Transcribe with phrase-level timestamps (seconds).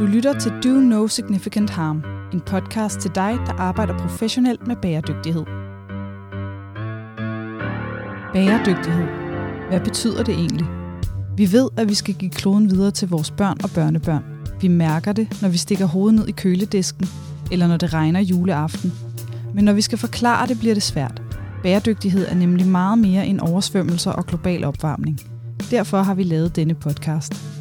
[0.00, 4.76] Du lytter til Do No Significant Harm, en podcast til dig, der arbejder professionelt med
[4.76, 5.44] bæredygtighed.
[8.32, 9.06] Bæredygtighed.
[9.68, 10.66] Hvad betyder det egentlig?
[11.36, 14.24] Vi ved, at vi skal give kloden videre til vores børn og børnebørn.
[14.60, 17.06] Vi mærker det, når vi stikker hovedet ned i køledisken,
[17.52, 18.92] eller når det regner juleaften.
[19.54, 21.22] Men når vi skal forklare det, bliver det svært.
[21.62, 25.20] Bæredygtighed er nemlig meget mere end oversvømmelser og global opvarmning.
[25.70, 27.59] Derfor har vi lavet denne podcast.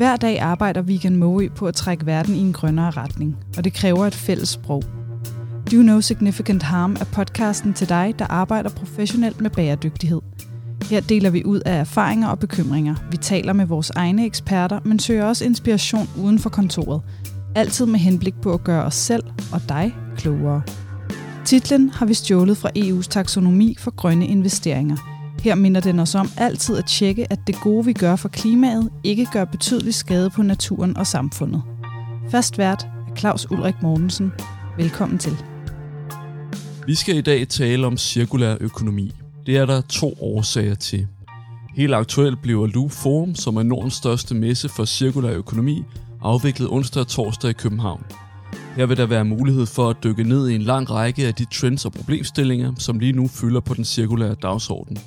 [0.00, 3.72] Hver dag arbejder Vegan Moe på at trække verden i en grønnere retning, og det
[3.72, 4.82] kræver et fælles sprog.
[5.72, 10.20] Do No Significant Harm er podcasten til dig, der arbejder professionelt med bæredygtighed.
[10.90, 12.94] Her deler vi ud af erfaringer og bekymringer.
[13.10, 17.02] Vi taler med vores egne eksperter, men søger også inspiration uden for kontoret.
[17.54, 20.62] Altid med henblik på at gøre os selv og dig klogere.
[21.44, 24.96] Titlen har vi stjålet fra EU's taksonomi for grønne investeringer–
[25.40, 28.90] her minder den os om altid at tjekke, at det gode, vi gør for klimaet,
[29.04, 31.62] ikke gør betydelig skade på naturen og samfundet.
[32.30, 34.32] Fast vært er Claus Ulrik Mortensen.
[34.76, 35.36] Velkommen til.
[36.86, 39.12] Vi skal i dag tale om cirkulær økonomi.
[39.46, 41.06] Det er der to årsager til.
[41.76, 45.82] Helt aktuelt bliver Loop Forum, som er Nordens største messe for cirkulær økonomi,
[46.22, 48.02] afviklet onsdag og torsdag i København.
[48.76, 51.44] Her vil der være mulighed for at dykke ned i en lang række af de
[51.44, 54.98] trends og problemstillinger, som lige nu fylder på den cirkulære dagsorden.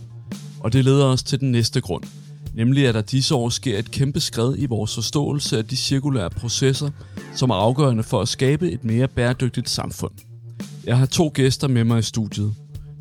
[0.64, 2.03] Og det leder os til den næste grund,
[2.53, 6.30] nemlig at der disse år sker et kæmpe skred i vores forståelse af de cirkulære
[6.30, 6.89] processer,
[7.36, 10.11] som er afgørende for at skabe et mere bæredygtigt samfund.
[10.86, 12.53] Jeg har to gæster med mig i studiet.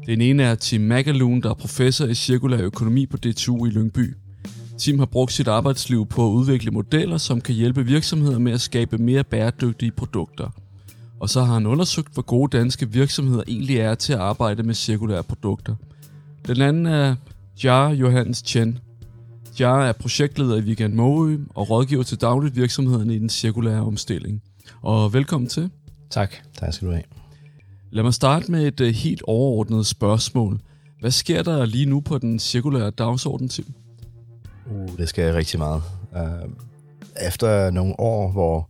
[0.06, 4.16] Den ene er Tim Magaloon, der er professor i cirkulær økonomi på DTU i Lyngby.
[4.78, 8.60] Tim har brugt sit arbejdsliv på at udvikle modeller, som kan hjælpe virksomheder med at
[8.60, 10.50] skabe mere bæredygtige produkter.
[11.20, 14.74] Og så har han undersøgt, hvor gode danske virksomheder egentlig er til at arbejde med
[14.74, 15.74] cirkulære produkter.
[16.46, 17.14] Den anden er
[17.56, 18.78] Jar Johannes Chen.
[19.60, 24.42] Jar er projektleder i Weekend Måø og rådgiver til dagligt virksomhederne i den cirkulære omstilling.
[24.82, 25.70] Og velkommen til.
[26.10, 26.34] Tak.
[26.58, 27.04] Tak skal du have.
[27.90, 30.60] Lad mig starte med et uh, helt overordnet spørgsmål.
[31.00, 33.74] Hvad sker der lige nu på den cirkulære dagsorden, Tim?
[34.70, 35.82] Uh, det sker rigtig meget.
[36.12, 36.50] Uh,
[37.26, 38.68] efter nogle år, hvor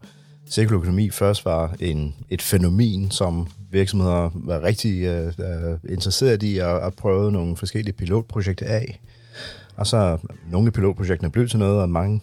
[0.50, 6.76] cirkulær økonomi først var en, et fænomen, som virksomheder var rigtig uh, interesseret i at,
[6.76, 9.00] at prøve nogle forskellige pilotprojekter af.
[9.76, 10.18] Og så
[10.50, 12.20] nogle af pilotprojekterne blev til noget, og mange,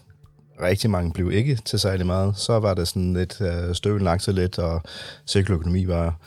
[0.61, 2.37] rigtig mange blev ikke til særlig meget.
[2.37, 4.81] Så var det sådan lidt øh, uh, støvlen lagt sig lidt, og
[5.27, 6.19] cirkulær økonomi var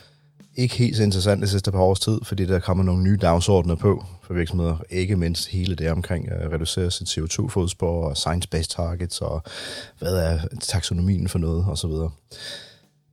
[0.55, 3.75] ikke helt så interessant det sidste par års tid, fordi der kommer nogle nye dagsordner
[3.75, 4.77] på for virksomheder.
[4.89, 9.43] Ikke mindst hele det omkring at reducere sit CO2-fodspor og science-based targets og
[9.99, 11.89] hvad er taksonomien for noget osv.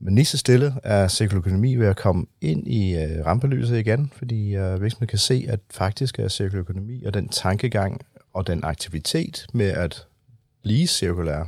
[0.01, 4.57] Men lige så stille er cirkulærøkonomi ved at komme ind i øh, rampelyset igen, fordi
[4.57, 8.01] øh, virksomheden kan se, at faktisk er cirkulærøkonomi og den tankegang
[8.33, 10.07] og den aktivitet med at
[10.63, 11.45] blive cirkulær,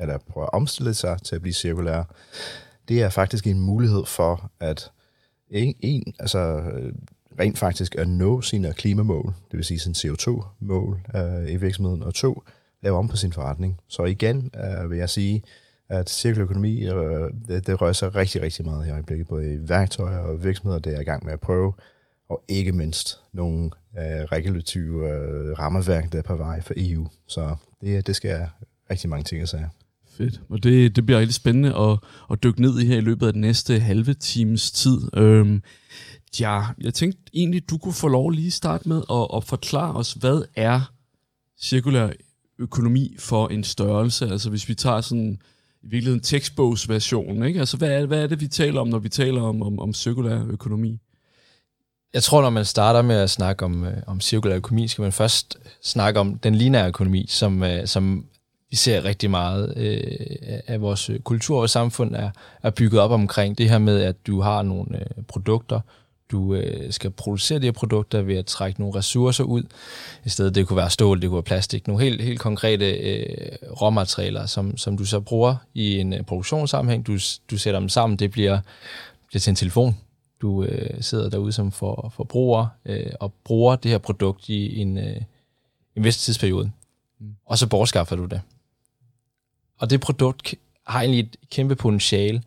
[0.00, 2.02] eller prøve at omstille sig til at blive cirkulær,
[2.88, 4.90] det er faktisk en mulighed for at
[5.50, 6.92] en, en altså øh,
[7.40, 12.14] rent faktisk at nå sine klimamål, det vil sige sin CO2-mål øh, i virksomheden, og
[12.14, 12.42] to,
[12.82, 13.80] lave om på sin forretning.
[13.88, 15.42] Så igen øh, vil jeg sige,
[15.92, 19.68] at cirkulær økonomi, øh, det, det rører sig rigtig, rigtig meget i øjeblikket, både i
[19.68, 21.72] værktøjer og virksomheder, det er i gang med at prøve,
[22.28, 24.00] og ikke mindst nogle uh,
[24.32, 27.08] regulative øh, uh, rammeværk, der er på vej for EU.
[27.26, 28.46] Så det, det skal
[28.90, 29.68] rigtig mange ting at sige.
[30.10, 30.40] Fedt.
[30.48, 31.98] Og det, det bliver rigtig spændende at,
[32.30, 34.98] at dykke ned i her i løbet af den næste halve times tid.
[35.14, 35.62] Øhm,
[36.40, 40.12] ja, jeg tænkte egentlig, du kunne få lov lige starte med at, at forklare os,
[40.12, 40.92] hvad er
[41.60, 42.08] cirkulær
[42.58, 44.28] økonomi for en størrelse?
[44.28, 45.38] Altså hvis vi tager sådan
[45.82, 47.60] i virkeligheden tekstbogsversionen, ikke?
[47.60, 49.94] Altså hvad er, hvad er det, vi taler om, når vi taler om, om, om
[49.94, 50.98] cirkulær økonomi?
[52.14, 55.12] Jeg tror, når man starter med at snakke om, øh, om cirkulær økonomi, skal man
[55.12, 58.26] først snakke om den lineære økonomi, som, øh, som
[58.70, 62.30] vi ser rigtig meget øh, af vores kultur og samfund er,
[62.62, 65.80] er bygget op omkring det her med, at du har nogle øh, produkter,
[66.32, 69.62] du øh, skal producere de her produkter ved at trække nogle ressourcer ud.
[70.24, 73.48] I stedet det kunne være stål, det kunne være plastik, nogle helt, helt konkrete øh,
[73.82, 77.06] råmaterialer, som, som du så bruger i en øh, produktionssammenhæng.
[77.06, 77.18] Du,
[77.50, 78.60] du sætter dem sammen, det bliver,
[79.28, 79.96] bliver til en telefon.
[80.42, 84.98] Du øh, sidder derude som for, forbruger øh, og bruger det her produkt i en,
[84.98, 85.16] øh,
[85.96, 86.70] en vis tidsperiode.
[87.20, 87.34] Mm.
[87.46, 88.40] Og så bortskaffer du det.
[89.78, 90.54] Og det produkt
[90.86, 92.42] har egentlig et kæmpe potentiale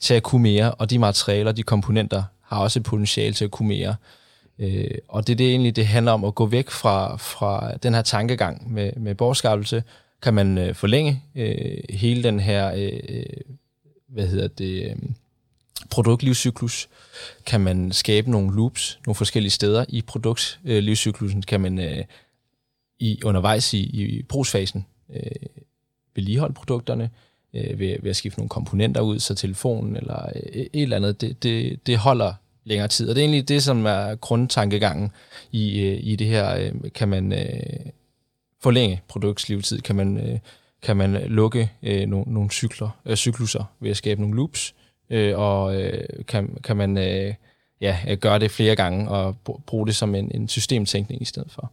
[0.00, 2.22] til at kunne mere, og de materialer, de komponenter,
[2.54, 3.96] har også et potentiale til at kunne mere.
[4.58, 7.94] Øh, og det er det egentlig, det handler om at gå væk fra, fra den
[7.94, 9.82] her tankegang med, med bortskaffelse.
[10.22, 13.24] Kan man øh, forlænge øh, hele den her, øh, øh,
[14.08, 14.96] hvad hedder det, øh,
[15.90, 16.88] produktlivscyklus?
[17.46, 21.42] Kan man skabe nogle loops nogle forskellige steder i produktlivscyklusen?
[21.42, 22.04] Kan man øh,
[22.98, 25.48] i, undervejs i, i brugsfasen øh,
[26.14, 27.10] vedligeholde produkterne?
[27.54, 31.20] øh, ved, ved at skifte nogle komponenter ud, så telefonen eller øh, et eller andet,
[31.20, 32.34] det, det, det holder
[32.64, 33.08] længere tid.
[33.08, 35.10] Og det er egentlig det, som er grundtankegangen
[35.52, 36.56] i, øh, i det her.
[36.56, 37.86] Øh, kan man øh,
[38.60, 39.80] forlænge produktslivetid?
[39.80, 40.38] Kan man, øh,
[40.82, 44.74] kan man lukke øh, nogle, nogle cykler, øh, cykluser ved at skabe nogle loops?
[45.10, 47.34] Øh, og øh, kan, kan man øh,
[47.80, 49.36] ja, gøre det flere gange og
[49.66, 51.72] bruge det som en, en systemtænkning i stedet for?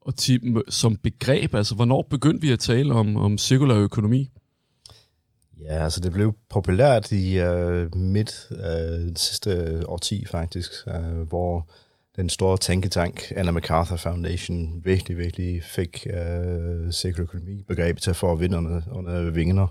[0.00, 4.30] Og Tim, som begreb, altså hvornår begyndte vi at tale om, om cirkulær økonomi?
[5.64, 11.66] Ja, altså det blev populært i øh, midt øh, sidste årti faktisk, øh, hvor
[12.16, 18.16] den store tænketank, Anna MacArthur Foundation, virkelig, virkelig fik øh, cirkulær økonomi begrebet til at
[18.16, 19.66] få vinderne under vingerne.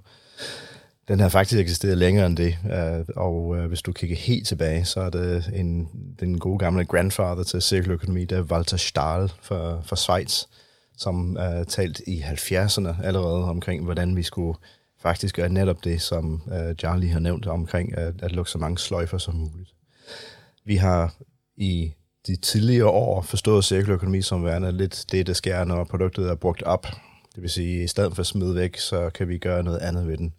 [1.08, 4.86] Den har faktisk eksisteret længere end det, øh, og øh, hvis du kigger helt tilbage,
[4.86, 5.90] så er det en,
[6.20, 10.44] den gode gamle grandfather til cirkulær økonomi, der er Walter Stahl fra, fra Schweiz,
[10.98, 14.58] som øh, talt i 70'erne allerede omkring, hvordan vi skulle
[15.00, 18.78] faktisk gøre netop det, som uh, Charlie har nævnt omkring at, at lukke så mange
[18.78, 19.74] sløjfer som muligt.
[20.66, 21.14] Vi har
[21.58, 21.94] i
[22.28, 26.36] de tidligere år forstået cirkulær økonomi som værende lidt det, der sker, når produktet er
[26.36, 26.88] brugt op.
[27.36, 29.80] Det vil sige, at i stedet for at smide væk, så kan vi gøre noget
[29.80, 30.34] andet ved den.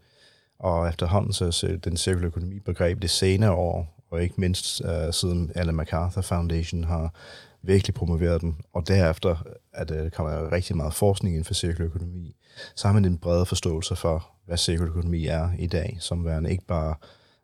[0.59, 5.53] Og efterhånden så den cirkulære økonomi begreb det senere år, og ikke mindst uh, siden
[5.55, 7.15] Alan MacArthur Foundation har
[7.63, 9.37] virkelig promoveret den, og derefter
[9.73, 12.37] at øh, der kommer rigtig meget forskning inden for cirkulær økonomi,
[12.75, 16.51] så har man en bredere forståelse for, hvad cirkulær økonomi er i dag, som værende
[16.51, 16.95] ikke bare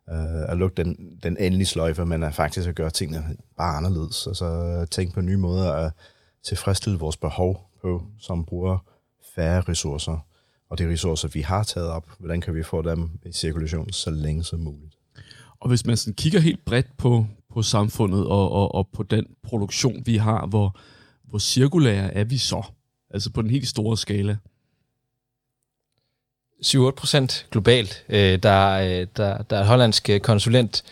[0.09, 4.27] øh, at lukke den, den endelige sløjfe, men at faktisk at gøre tingene bare anderledes.
[4.27, 5.91] Altså tænke på nye måder at
[6.43, 8.77] tilfredsstille vores behov på, som bruger
[9.35, 10.25] færre ressourcer.
[10.69, 14.09] Og de ressourcer, vi har taget op, hvordan kan vi få dem i cirkulation så
[14.11, 14.97] længe som muligt.
[15.59, 17.25] Og hvis man sådan kigger helt bredt på,
[17.57, 20.79] på samfundet og, og, og på den produktion, vi har, hvor,
[21.23, 22.63] hvor cirkulære er vi så?
[23.13, 24.37] Altså på den helt store skala.
[26.65, 28.05] 7-8 procent globalt.
[28.09, 30.83] Øh, der, øh, der, der er et hollandsk øh, konsulenthus,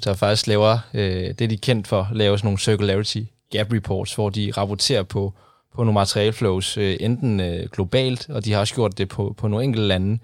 [0.00, 4.30] øh, der faktisk laver, det er kendt for, laver sådan nogle circularity gap reports, hvor
[4.30, 5.34] de rapporterer på,
[5.74, 7.40] på nogle materialflows, enten
[7.72, 10.18] globalt, og de har også gjort det på, på nogle enkelte lande.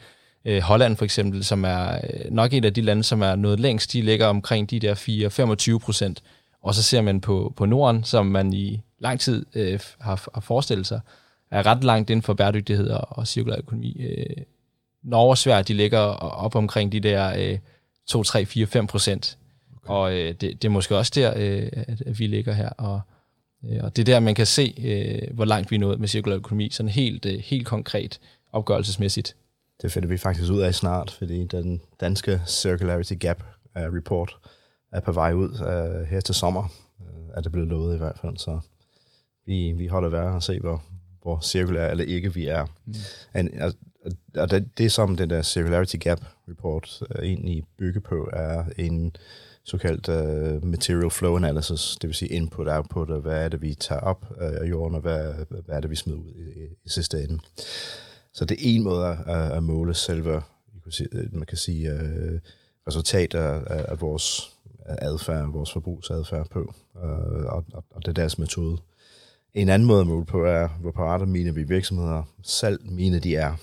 [0.63, 1.99] Holland for eksempel, som er
[2.31, 4.95] nok et af de lande, som er noget længst, de ligger omkring de der
[5.75, 6.23] 4-25 procent.
[6.63, 10.41] Og så ser man på, på Norden, som man i lang tid øh, har, har
[10.41, 11.01] forestillet sig,
[11.51, 13.97] er ret langt inden for bæredygtighed og, og cirkulær økonomi.
[14.01, 14.37] Øh,
[15.03, 17.59] Norge og Sverige, de ligger op omkring de der øh,
[18.07, 19.39] 2, 3, 4, 5 procent.
[19.77, 19.95] Okay.
[19.95, 22.69] Og øh, det, det er måske også der, øh, at, at vi ligger her.
[22.69, 23.01] Og,
[23.65, 26.09] øh, og det er der, man kan se, øh, hvor langt vi er nået med
[26.09, 28.21] cirkulær økonomi, sådan helt, øh, helt konkret
[28.53, 29.37] opgørelsesmæssigt.
[29.83, 33.43] Det finder vi faktisk ud af snart, fordi den danske Circularity Gap
[33.77, 34.37] uh, Report
[34.93, 36.69] er på vej ud uh, her til sommer,
[37.01, 38.61] uh, er det blevet lovet i hvert fald, så
[39.47, 40.83] vi, vi holder værd og se, hvor,
[41.23, 42.67] hvor cirkulær eller ikke vi er.
[42.87, 42.95] Mm.
[43.35, 43.73] And,
[44.37, 49.17] og det, det, som den der Circularity Gap Report uh, egentlig bygger på, er en
[49.65, 53.75] såkaldt uh, material flow analysis, det vil sige input, output, og hvad er det, vi
[53.75, 56.89] tager op af jorden, og hvad, hvad er det, vi smider ud i, i, i
[56.89, 57.39] sidste ende.
[58.37, 60.43] Så det er en måde at, at måle selve,
[61.13, 62.41] øh, man kan sige, øh,
[62.89, 64.53] resultater af, af vores
[64.87, 68.79] adfærd, vores forbrugsadfærd på, øh, og, og, og det er deres metode.
[69.55, 73.37] En anden måde at måle på er, hvor parate mine vi virksomheder selv mine de
[73.37, 73.57] er.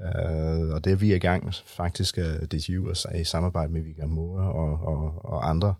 [0.00, 4.52] Uh, og det er vi i gang faktisk, uh, DTU i samarbejde med Vigga Mora
[4.52, 5.74] og, og, og andre.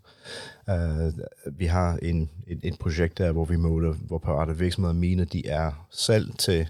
[0.68, 1.12] Uh,
[1.58, 5.46] vi har en, et, et projekt der, hvor vi måler, hvor parate virksomheder mine de
[5.46, 6.68] er selv til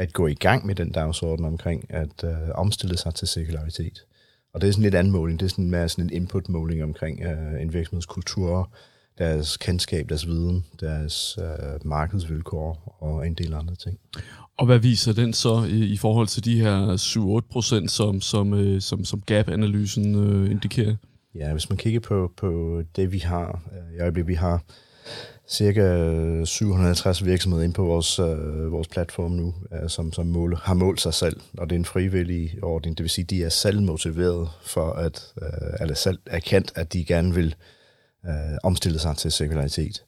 [0.00, 4.04] at gå i gang med den dagsorden omkring at uh, omstille sig til cirkularitet.
[4.54, 5.40] Og det er sådan lidt anden måling.
[5.40, 8.70] Det er sådan mere sådan en input-måling omkring uh, en virksomhedskultur,
[9.18, 13.98] deres kendskab, deres viden, deres uh, markedsvilkår og en del andre ting.
[14.58, 16.96] Og hvad viser den så i, i forhold til de her
[17.46, 20.96] 7-8 procent, som, som, øh, som, som gap-analysen øh, indikerer?
[21.34, 24.62] Ja, hvis man kigger på, på det, vi har øh, i øjeblikket, vi har
[25.50, 30.74] cirka 750 virksomheder ind på vores, øh, vores platform nu, øh, som, som mål, har
[30.74, 32.98] målt sig selv, og det er en frivillig ordning.
[32.98, 35.48] Det vil sige, de er selv motiveret for at, øh,
[35.80, 37.54] eller selv erkendt, at de gerne vil
[38.26, 40.04] øh, omstille sig til cirkularitet.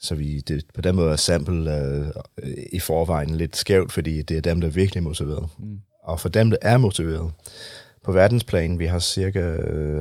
[0.00, 2.06] Så vi, det, på den måde er sample øh,
[2.72, 5.48] i forvejen lidt skævt, fordi det er dem, der er virkelig motiveret.
[5.58, 5.78] Mm.
[6.02, 7.32] Og for dem, der er motiveret,
[8.04, 9.56] på verdensplan, vi har cirka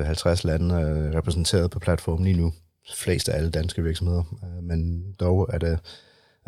[0.05, 2.53] 50 lande øh, repræsenteret på platformen lige nu,
[2.95, 5.79] flest af alle danske virksomheder, øh, men dog er det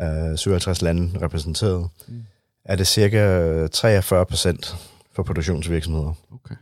[0.02, 2.22] øh, 57 lande repræsenteret, mm.
[2.64, 4.76] er det cirka 43 procent
[5.12, 6.14] for produktionsvirksomheder.
[6.32, 6.54] Okay.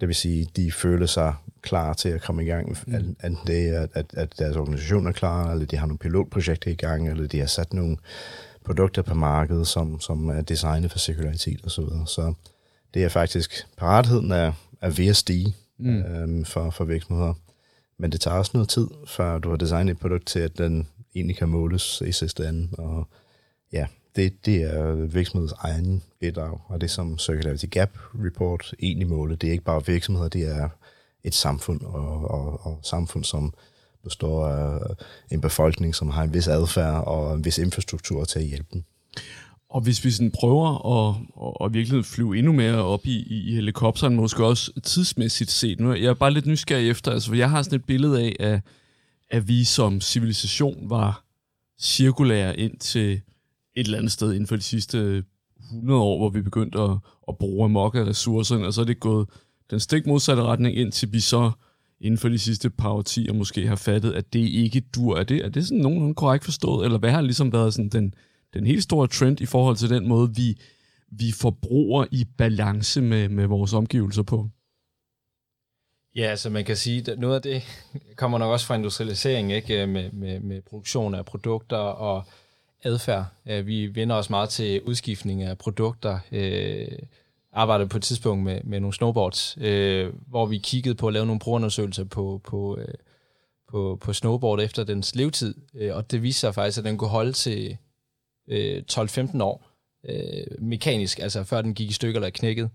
[0.00, 2.78] Det vil sige, de føler sig klar til at komme i gang.
[2.86, 2.94] Mm.
[2.94, 6.74] Enten det er, at, at deres organisation er klar, eller de har nogle pilotprojekter i
[6.74, 7.96] gang, eller de har sat nogle
[8.64, 11.84] produkter på markedet, som, som er designet for cirkularitet osv.
[11.84, 12.34] Så, så
[12.94, 15.98] det er faktisk, paratheden er, er ved at stige Mm.
[15.98, 17.34] øhm, for, for virksomheder.
[17.98, 20.88] Men det tager også noget tid, før du har designet et produkt til, at den
[21.14, 22.68] egentlig kan måles i sidste ende.
[22.78, 23.08] Og
[23.72, 23.86] ja,
[24.16, 27.90] det, det er virksomhedens egen bidrag, og det som Circularity Gap
[28.24, 30.68] Report egentlig måler, det er ikke bare virksomheder, det er
[31.24, 33.54] et samfund, og, og, og samfund, som
[34.02, 34.80] består af
[35.30, 38.84] en befolkning, som har en vis adfærd og en vis infrastruktur til at hjælpe dem.
[39.76, 43.54] Og hvis vi sådan prøver at, at, at virkelig flyve endnu mere op i, i
[43.54, 45.80] helikopteren, måske også tidsmæssigt set.
[45.80, 48.36] Nu jeg er bare lidt nysgerrig efter, altså for jeg har sådan et billede af,
[48.40, 48.60] at,
[49.30, 51.24] at vi som civilisation var
[51.80, 55.24] cirkulære ind til et eller andet sted inden for de sidste
[55.64, 56.96] 100 år, hvor vi begyndte at,
[57.28, 59.28] at bruge amok af ressourcerne, og så er det gået
[59.70, 61.50] den stik modsatte retning, indtil vi så
[62.00, 65.16] inden for de sidste par årtier måske har fattet, at det ikke dur.
[65.16, 68.14] Er det, er det sådan nogenlunde korrekt forstået, eller hvad har ligesom været sådan den,
[68.56, 70.58] den helt store trend i forhold til den måde, vi,
[71.08, 74.48] vi forbruger i balance med, med vores omgivelser på?
[76.16, 77.62] Ja, altså man kan sige, at noget af det
[78.16, 79.82] kommer nok også fra industrialisering, ikke?
[79.82, 82.24] Øh, med, med, med produktion af produkter og
[82.82, 83.26] adfærd.
[83.46, 86.18] Øh, vi vender os meget til udskiftning af produkter.
[86.32, 86.98] Øh,
[87.52, 91.26] arbejdede på et tidspunkt med, med nogle snowboards, øh, hvor vi kiggede på at lave
[91.26, 92.94] nogle brugerundersøgelser på, på, øh,
[93.68, 95.54] på, på snowboard efter dens levetid.
[95.74, 97.76] Øh, og det viste sig faktisk, at den kunne holde til
[98.48, 99.70] øh, 12-15 år
[100.08, 102.70] øh, mekanisk, altså før den gik i stykker eller knækket.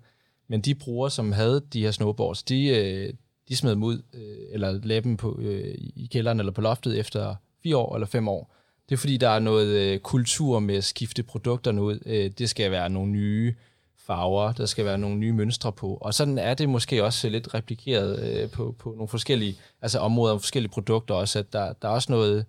[0.47, 3.13] Men de brugere, som havde de her snowboards, de, øh,
[3.49, 6.99] de smed dem ud, øh, eller lagde dem på, øh, i kælderen eller på loftet
[6.99, 8.55] efter fire år eller fem år.
[8.89, 11.99] Det er fordi, der er noget øh, kultur med at skifte produkterne ud.
[12.05, 13.55] Øh, det skal være nogle nye
[13.97, 15.97] farver, der skal være nogle nye mønstre på.
[16.01, 20.33] Og sådan er det måske også lidt replikeret øh, på, på nogle forskellige altså områder
[20.33, 22.45] og forskellige produkter også, at der, der er også noget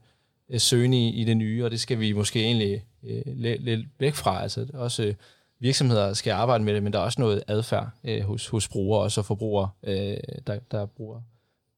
[0.50, 3.86] øh, søgende i, i det nye, og det skal vi måske egentlig øh, lidt, lidt
[3.98, 4.42] væk fra.
[4.42, 5.14] Altså også øh,
[5.58, 9.02] virksomheder skal arbejde med det, men der er også noget adfærd øh, hos, hos brugere
[9.02, 10.16] og så forbrugere, øh,
[10.46, 11.20] der, der bruger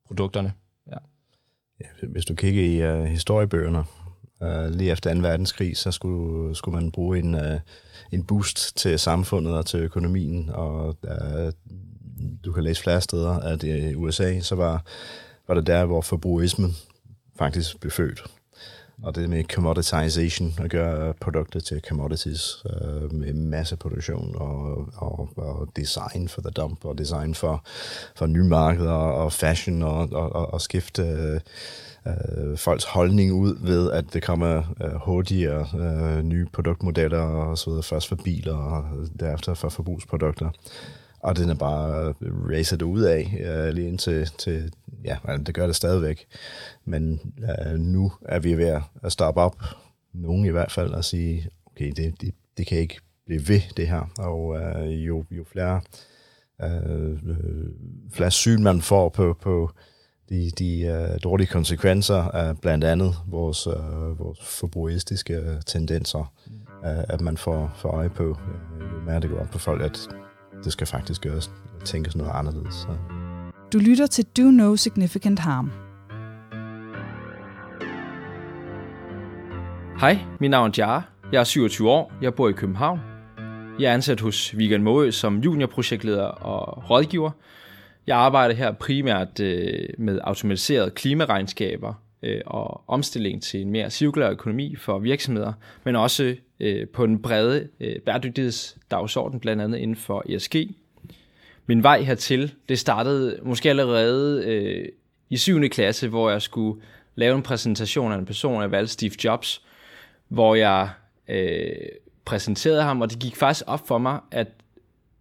[0.07, 0.53] produkterne.
[0.91, 0.97] Ja.
[1.81, 3.85] Ja, hvis du kigger i uh, historiebøgerne,
[4.41, 5.21] uh, lige efter 2.
[5.21, 7.61] verdenskrig, så skulle, skulle man bruge en, uh,
[8.13, 11.53] en boost til samfundet og til økonomien, og uh,
[12.45, 14.85] du kan læse flere steder, at i USA, så var,
[15.49, 16.73] var det der, hvor forbrugerismen
[17.39, 18.25] faktisk blev født.
[19.05, 25.69] Og det med commoditization, at gøre produkter til commodities, øh, med masseproduktion og, og, og
[25.77, 27.65] design for the dump, og design for,
[28.17, 31.03] for nye markeder og fashion, og, og, og, og skifte
[32.07, 37.71] øh, folks holdning ud ved, at det kommer øh, hurtigere øh, nye produktmodeller og så
[37.71, 38.85] videre, først for biler og
[39.21, 40.51] derefter for forbrugsprodukter.
[41.25, 44.73] Og den er bare racet ud af, uh, lige indtil, til,
[45.05, 45.17] ja,
[45.47, 46.27] det gør det stadigvæk.
[46.85, 49.57] Men uh, nu er vi ved at stoppe op,
[50.13, 53.89] nogen i hvert fald, og sige, okay, det, det, det kan ikke blive ved, det
[53.89, 54.11] her.
[54.19, 55.81] Og uh, jo, jo flere,
[56.65, 57.19] uh,
[58.13, 59.71] flere syn man får på, på
[60.29, 66.33] de, de uh, dårlige konsekvenser af blandt andet vores, uh, vores forbrugeristiske tendenser,
[66.69, 69.83] uh, at man får, får øje på, uh, jo mere det går op på folk,
[69.83, 70.09] at
[70.65, 71.51] det skal faktisk gøres,
[71.85, 72.75] tænkes noget anderledes.
[72.75, 72.89] Så.
[73.73, 75.73] Du lytter til Do No Significant Harm.
[80.01, 81.09] Hej, mit navn er Jar.
[81.33, 82.13] Jeg er 27 år.
[82.23, 83.01] Jeg bor i København.
[83.79, 87.31] Jeg er ansat hos Weekend Måø som juniorprojektleder og rådgiver.
[88.07, 91.95] Jeg arbejder her primært øh, med automatiseret klimaregnskaber
[92.25, 95.53] øh, og omstilling til en mere cirkulær økonomi for virksomheder,
[95.85, 100.57] men også øh, på den brede øh, bæredygtighedsdagsorden, blandt andet inden for ESG.
[101.67, 104.89] Min vej hertil, det startede måske allerede øh,
[105.31, 105.69] i 7.
[105.69, 106.83] klasse, hvor jeg skulle
[107.15, 109.63] lave en præsentation af en person, jeg valgte Steve Jobs,
[110.29, 110.91] hvor jeg
[111.29, 111.67] øh,
[112.25, 114.49] præsenterede ham, og det gik faktisk op for mig, at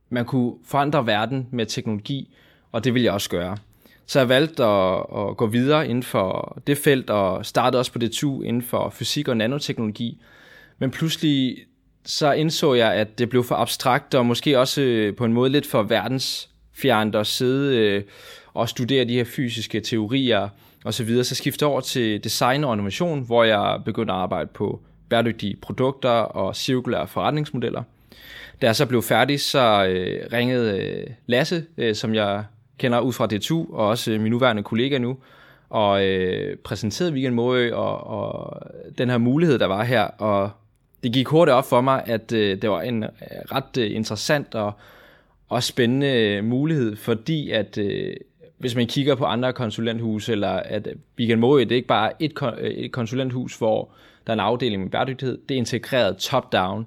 [0.09, 2.35] man kunne forandre verden med teknologi,
[2.71, 3.57] og det ville jeg også gøre.
[4.05, 7.99] Så jeg valgte at, at gå videre inden for det felt, og startede også på
[7.99, 10.21] DTU inden for fysik og nanoteknologi.
[10.79, 11.57] Men pludselig
[12.05, 15.49] så indså jeg, at det blev for abstrakt, og måske også øh, på en måde
[15.49, 18.03] lidt for verdensfjernt at sidde øh,
[18.53, 20.49] og studere de her fysiske teorier
[20.85, 21.23] og så videre.
[21.23, 26.09] Så skiftede over til design og innovation, hvor jeg begyndte at arbejde på bæredygtige produkter
[26.09, 27.83] og cirkulære forretningsmodeller.
[28.61, 32.43] Da jeg så blev færdig, så øh, ringede øh, Lasse, øh, som jeg
[32.77, 35.17] kender ud fra DTU, og også øh, min nuværende kollega nu,
[35.69, 38.61] og øh, præsenterede Weekend Måø og, og
[38.97, 40.01] den her mulighed, der var her.
[40.01, 40.51] Og
[41.03, 43.09] det gik hurtigt op for mig, at øh, det var en øh,
[43.51, 44.73] ret øh, interessant og,
[45.49, 48.15] og spændende øh, mulighed, fordi at øh,
[48.57, 50.87] hvis man kigger på andre konsulenthuse, eller at
[51.19, 53.89] Weekend Måø, det er ikke bare et, øh, et konsulenthus, hvor
[54.27, 56.85] der er en afdeling med bæredygtighed, det er integreret top-down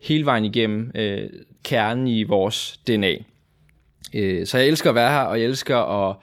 [0.00, 1.30] hele vejen igennem øh,
[1.64, 3.14] kernen i vores DNA.
[4.14, 6.16] Øh, så jeg elsker at være her, og jeg elsker at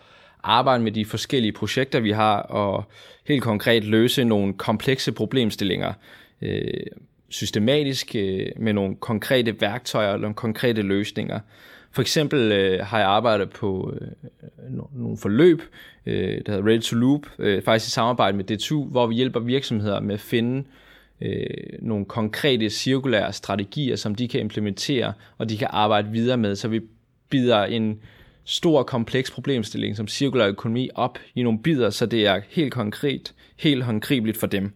[0.43, 2.83] arbejde med de forskellige projekter, vi har, og
[3.27, 5.93] helt konkret løse nogle komplekse problemstillinger
[6.41, 6.85] øh,
[7.29, 11.39] systematisk øh, med nogle konkrete værktøjer og nogle konkrete løsninger.
[11.91, 14.07] For eksempel øh, har jeg arbejdet på øh,
[14.93, 15.61] nogle forløb,
[16.05, 19.39] øh, der hedder Ready to Loop, øh, faktisk i samarbejde med DTU, hvor vi hjælper
[19.39, 20.63] virksomheder med at finde
[21.21, 21.47] øh,
[21.79, 26.67] nogle konkrete cirkulære strategier, som de kan implementere, og de kan arbejde videre med, så
[26.67, 26.81] vi
[27.31, 27.99] bider en
[28.43, 33.33] stor, kompleks problemstilling som cirkulær økonomi op i nogle bider, så det er helt konkret,
[33.57, 34.73] helt håndgribeligt for dem.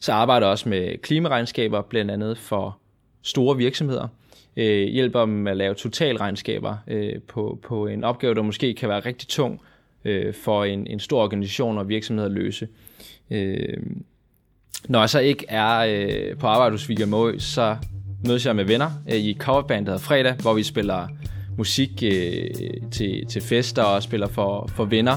[0.00, 2.78] Så arbejder jeg også med klimaregnskaber, blandt andet for
[3.22, 4.08] store virksomheder.
[4.56, 8.88] Øh, hjælper dem med at lave totalregnskaber øh, på, på en opgave, der måske kan
[8.88, 9.60] være rigtig tung
[10.04, 12.68] øh, for en, en stor organisation og virksomhed at løse.
[13.30, 13.76] Øh,
[14.88, 17.06] når jeg så ikke er øh, på arbejde hos Vigga
[17.38, 17.76] så
[18.26, 21.08] mødes jeg med venner øh, i coverbandet Fredag, hvor vi spiller
[21.58, 22.50] musik øh,
[22.90, 25.16] til, til fester og spiller for, for venner,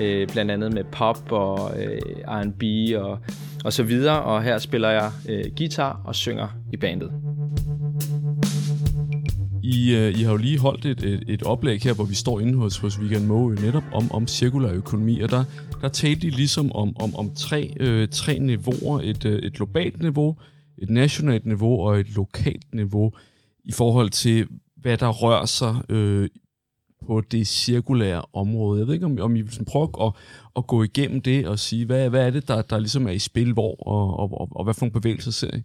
[0.00, 2.62] øh, blandt andet med pop og øh, R&B
[2.96, 3.18] og,
[3.64, 4.22] og så videre.
[4.22, 7.10] Og her spiller jeg øh, guitar og synger i bandet.
[9.62, 12.40] I, øh, I har jo lige holdt et, et, et oplæg her, hvor vi står
[12.40, 15.44] inde hos, hos Weekend Moe, netop om, om cirkulær økonomi, og der,
[15.80, 19.00] der talte de ligesom om, om, om tre, øh, tre niveauer.
[19.04, 20.36] Et, øh, et globalt niveau,
[20.78, 23.12] et nationalt niveau og et lokalt niveau
[23.64, 24.46] i forhold til,
[24.82, 26.28] hvad der rører sig øh,
[27.06, 28.78] på det cirkulære område.
[28.78, 30.12] Jeg ved ikke, om, om I vil prøve at,
[30.56, 33.18] at gå igennem det og sige, hvad, hvad er det, der, der ligesom er i
[33.18, 35.62] spil, hvor, og, og, og, og hvad for nogle bevægelser ser I?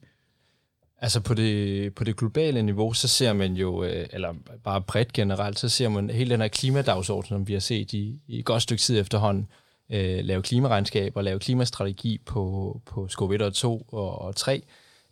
[1.02, 5.14] Altså på det, på det globale niveau, så ser man jo, øh, eller bare bredt
[5.14, 8.46] generelt, så ser man hele den her klimadagsorden, som vi har set i, i et
[8.46, 9.48] godt stykke tid efterhånden,
[9.90, 14.62] øh, lave klimaregnskab og lave klimastrategi på, på scope 1 og 2 og, og 3.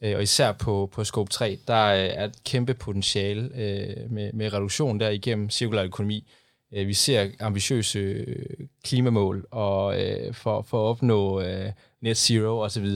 [0.04, 4.34] Øh, og især på, på scope 3, der øh, er et kæmpe potentiale øh, med,
[4.34, 6.28] med reduktion der igennem cirkulær økonomi.
[6.74, 12.60] Øh, vi ser ambitiøse øh, klimamål og øh, for, for at opnå øh, net zero
[12.60, 12.88] osv.,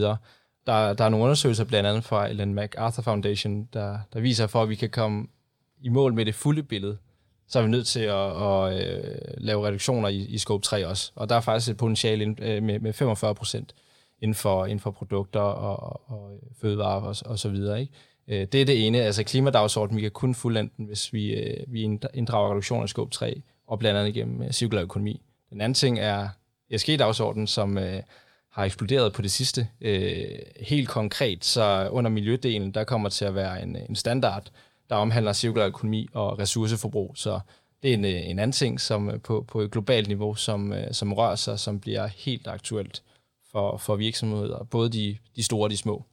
[0.68, 4.64] der, der er nogle undersøgelser, blandt andet fra Ellen MacArthur Foundation, der, der viser, for
[4.64, 5.28] at vi kan komme
[5.82, 6.98] i mål med det fulde billede,
[7.48, 11.12] så er vi nødt til at, at, at lave reduktioner i, i scope 3 også.
[11.16, 12.26] Og der er faktisk et potentiale
[12.62, 13.74] med, med 45 procent
[14.22, 17.82] inden for, inden for produkter og, og fødevarer og, og så videre.
[17.82, 17.94] Ikke?
[18.28, 21.64] Øh, det er det ene, altså klimadagsordenen, vi kan kun fuldende den, hvis vi, øh,
[21.68, 25.22] vi inddrager reduktion af scope 3, og blandt andet igennem øh, cirkulær økonomi.
[25.50, 26.28] Den anden ting er
[26.70, 27.78] ESG-dagsordenen, som
[28.52, 29.68] har eksploderet på det sidste.
[29.82, 30.26] Øh,
[30.60, 34.50] helt konkret, så under miljødelen, der kommer til at være en, en standard,
[34.90, 37.12] der omhandler cirkulær økonomi og ressourceforbrug.
[37.16, 37.40] Så
[37.84, 41.36] det er en, en anden ting som på, på et globalt niveau, som, som rører
[41.36, 43.04] sig, som bliver helt aktuelt
[43.52, 46.06] for, for virksomheder, både de, de store og de små.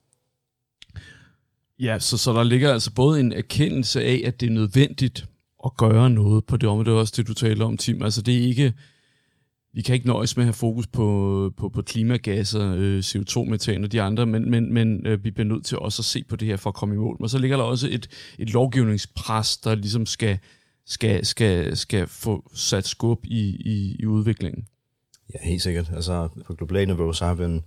[1.78, 5.26] Ja, så, så der ligger altså både en erkendelse af, at det er nødvendigt
[5.64, 6.84] at gøre noget på det område.
[6.84, 8.02] Det er også det, du taler om, Tim.
[8.02, 8.72] Altså det er ikke
[9.74, 13.92] vi kan ikke nøjes med at have fokus på, på, på klimagasser, øh, CO2-metan og
[13.92, 16.48] de andre, men, men, men øh, vi bliver nødt til også at se på det
[16.48, 17.16] her for at komme i mål.
[17.20, 20.38] Men så ligger der også et, et lovgivningspres, der ligesom skal,
[20.86, 24.64] skal, skal, skal få sat skub i, i, i udviklingen.
[25.34, 25.90] Ja, helt sikkert.
[25.94, 27.64] Altså på globalt niveau, så har vi en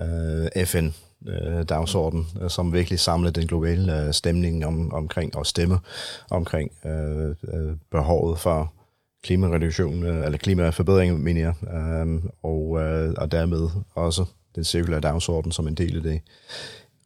[0.00, 0.88] øh, FN
[1.26, 5.78] øh, dagsorden, øh, som virkelig samler den globale øh, stemning om, omkring og stemme
[6.30, 8.72] omkring øh, øh, behovet for
[9.22, 14.24] klimareduktion, øh, eller klimaforbedring, mener jeg, øh, og, øh, og dermed også
[14.54, 16.20] den cirkulære dagsorden som en del af det.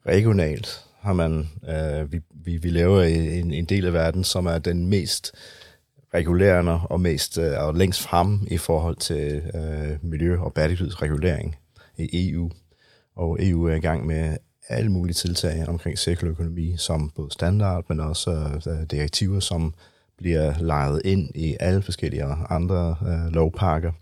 [0.07, 4.59] Regionalt har man, øh, vi, vi, vi lever en, en del af verden, som er
[4.59, 5.33] den mest
[6.15, 11.57] regulerende og mest øh, og længst frem i forhold til øh, miljø- og bæredygtighedsregulering
[11.97, 12.51] i EU.
[13.17, 14.37] Og EU er i gang med
[14.69, 18.31] alle mulige tiltag omkring cirkulær økonomi, som både standard, men også
[18.67, 19.75] øh, direktiver, som
[20.19, 23.93] bliver lejet ind i alle forskellige andre øh, lovpakker.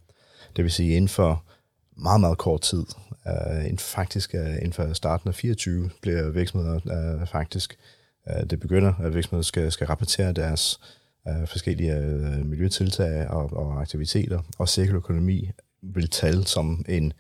[0.57, 1.45] Det vil sige, inden for
[1.97, 2.85] meget, meget kort tid,
[3.27, 7.79] øh, inden faktisk øh, inden for starten af 24, bliver virksomheder øh, faktisk,
[8.29, 11.06] øh, det begynder, at virksomheder skal, skal rapportere deres øh,
[11.47, 15.51] forskellige øh, miljøtiltag og, og aktiviteter, og cirkulær økonomi
[15.83, 17.13] vil tale som en,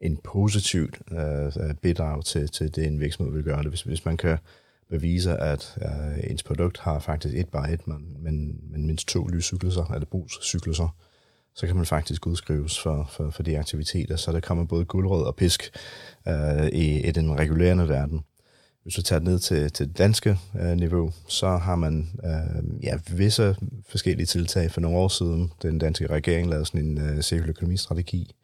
[0.00, 3.68] en positivt øh, øh bidrag til, til det, en virksomhed vil gøre det.
[3.68, 4.38] Hvis, hvis man kan
[4.90, 9.26] bevise, at øh, ens produkt har faktisk et bare et, men, men, men mindst to
[9.26, 10.96] lyscykluser, eller brugscykluser,
[11.54, 14.16] så kan man faktisk udskrives for, for, for de aktiviteter.
[14.16, 15.70] Så der kommer både guldrød og pisk
[16.28, 18.20] øh, i, i den regulerende verden.
[18.82, 22.84] Hvis du tager det ned til, til det danske øh, niveau, så har man øh,
[22.84, 23.56] ja, visse
[23.88, 24.70] forskellige tiltag.
[24.70, 28.34] For nogle år siden, den danske regering lavede sådan en øh, cirkulær økonomistrategi.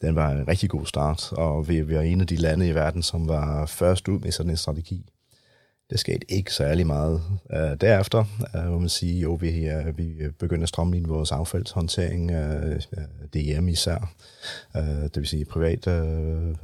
[0.00, 2.74] Den var en rigtig god start, og vi, vi var en af de lande i
[2.74, 5.10] verden, som var først ud med sådan en strategi.
[5.90, 7.22] det skete ikke særlig meget.
[7.52, 8.24] øh, derefter
[8.56, 13.04] øh, hvor man siger, jo, vi, uh, vi begynder at strømligne vores affaldshåndtering, øh, øh,
[13.22, 14.14] uh, DM især,
[14.76, 16.54] øh, det vil sige privat øh,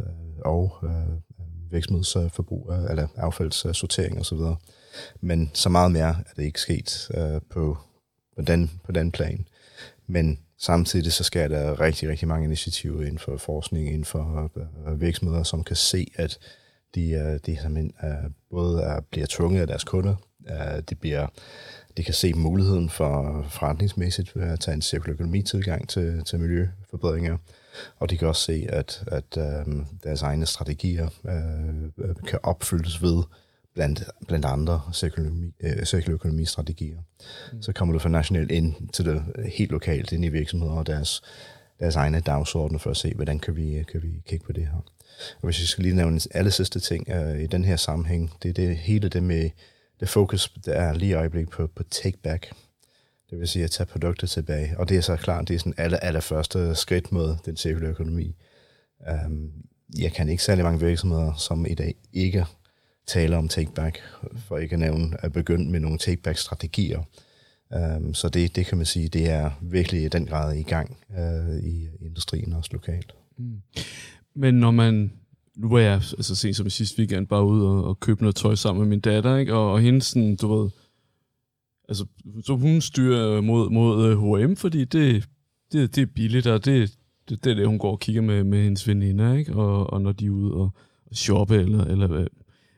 [0.45, 0.91] og øh,
[1.73, 4.39] virksomhedsforbrug, øh, eller affaldssortering osv.
[5.21, 7.79] Men så meget mere er det ikke sket øh, på,
[8.37, 9.47] på, den, på den plan.
[10.07, 14.93] Men samtidig så skal der rigtig, rigtig mange initiativer inden for forskning, inden for øh,
[14.93, 16.39] uh, virksomheder, som kan se, at
[16.95, 17.93] de, uh, de simpelthen
[18.51, 21.27] både er, bliver tvunget af deres kunder, uh, de, bliver,
[21.97, 26.41] de kan se muligheden for forretningsmæssigt ved at tage en cirkulær økonomi tilgang til, til
[26.41, 27.37] miljøforbedringer,
[27.99, 33.23] og de kan også se, at, at uh, deres egne strategier uh, kan opfyldes ved
[33.75, 36.99] blandt, blandt andre cirkulær økonomi-strategier.
[37.53, 37.63] Mm.
[37.63, 41.23] Så kommer du fra nationalt ind til det helt lokalt ind i virksomheder og deres,
[41.81, 44.77] deres egne dagsordner for at se, hvordan kan vi, kan vi kigge på det her.
[45.41, 48.49] Og hvis jeg skal lige nævne alle sidste ting uh, i den her sammenhæng, det
[48.49, 49.51] er det hele det med
[50.01, 52.53] det fokus, der er lige i øjeblikket på, på take back.
[53.33, 54.79] Det vil sige at tage produkter tilbage.
[54.79, 57.91] Og det er så klart, det er sådan aller, aller første skridt mod den cirkulære
[57.91, 58.35] økonomi.
[59.27, 59.51] Um,
[59.99, 62.45] jeg kan ikke særlig mange virksomheder, som i dag ikke
[63.07, 64.01] taler om take-back,
[64.37, 66.99] for ikke at nævne at begynde med nogle take-back-strategier.
[67.71, 70.63] Um, øhm, så det, det kan man sige, det er virkelig i den grad i
[70.63, 73.15] gang uh, i industrien også lokalt.
[73.39, 73.61] Mm.
[74.35, 75.13] Men når man,
[75.57, 78.37] nu var jeg altså sent som i sidste weekend bare ude og, og købe noget
[78.37, 79.55] tøj sammen med min datter, ikke?
[79.55, 80.71] Og, og hende sådan, du ved,
[81.93, 82.07] altså,
[82.47, 85.29] så hun styrer mod, mod H&M, fordi det,
[85.73, 86.95] det, det er billigt, og det,
[87.29, 89.55] det, det er det, hun går og kigger med, med hendes veninder, ikke?
[89.55, 90.71] Og, og når de er ude og,
[91.07, 92.27] og shoppe, eller, eller øh,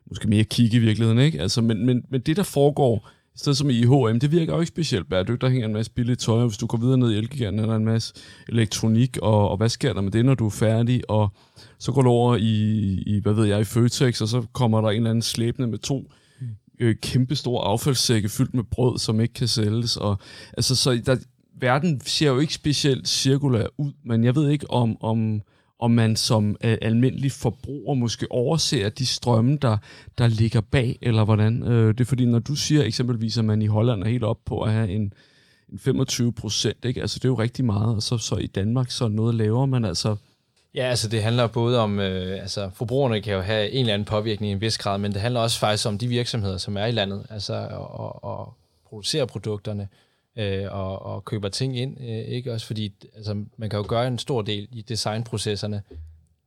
[0.07, 1.41] måske mere kigge i virkeligheden, ikke?
[1.41, 4.61] Altså, men, men, men det, der foregår, i stedet som i H&M, det virker jo
[4.61, 5.41] ikke specielt bæredygtigt.
[5.41, 7.67] Der hænger en masse billigt tøj, og hvis du går videre ned i Elgiganten, er
[7.67, 8.15] der en masse
[8.49, 11.11] elektronik, og, og hvad sker der med det, når du er færdig?
[11.11, 11.29] Og
[11.79, 12.53] så går du over i,
[13.07, 15.79] i hvad ved jeg, i Føtex, og så kommer der en eller anden slæbende med
[15.79, 16.11] to
[16.81, 19.97] øh, kæmpe store affaldssække fyldt med brød, som ikke kan sælges.
[19.97, 20.19] Og,
[20.57, 21.17] altså, så der,
[21.61, 25.43] verden ser jo ikke specielt cirkulær ud, men jeg ved ikke om, om
[25.79, 29.77] om man som øh, almindelig forbruger måske overser de strømme, der,
[30.19, 31.63] der ligger bag, eller hvordan.
[31.63, 34.45] Øh, det er fordi, når du siger eksempelvis, at man i Holland er helt op
[34.45, 35.13] på at have en,
[35.73, 37.01] en 25 procent, ikke?
[37.01, 39.85] altså det er jo rigtig meget, og så, så i Danmark så noget lavere, men
[39.85, 40.17] altså...
[40.75, 44.07] Ja, altså det handler både om, øh, altså forbrugerne kan jo have en eller anden
[44.07, 46.87] påvirkning i en vis grad, men det handler også faktisk om de virksomheder, som er
[46.87, 48.55] i landet, altså og, og
[48.87, 49.89] producerer produkterne
[50.37, 54.07] øh, og, og køber ting ind, øh, ikke også fordi altså, man kan jo gøre
[54.07, 55.83] en stor del i designprocesserne,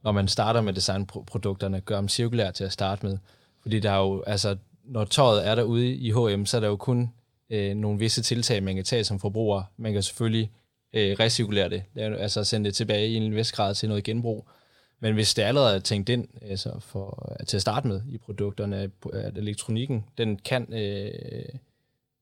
[0.04, 3.18] når man starter med designprodukterne, gør dem cirkulære til at starte med,
[3.62, 6.76] fordi der er jo, altså, når tøjet er derude i H&M, så er der jo
[6.76, 7.13] kun
[7.50, 9.63] øh, nogle visse tiltag, man kan tage som forbruger.
[9.78, 10.52] Man kan selvfølgelig
[10.93, 14.50] øh, recirkulere det, altså sende det tilbage i en vis grad til noget genbrug.
[15.00, 18.17] Men hvis det allerede er tænkt ind altså for, øh, til at starte med i
[18.17, 21.12] produkterne, at elektronikken, den kan øh,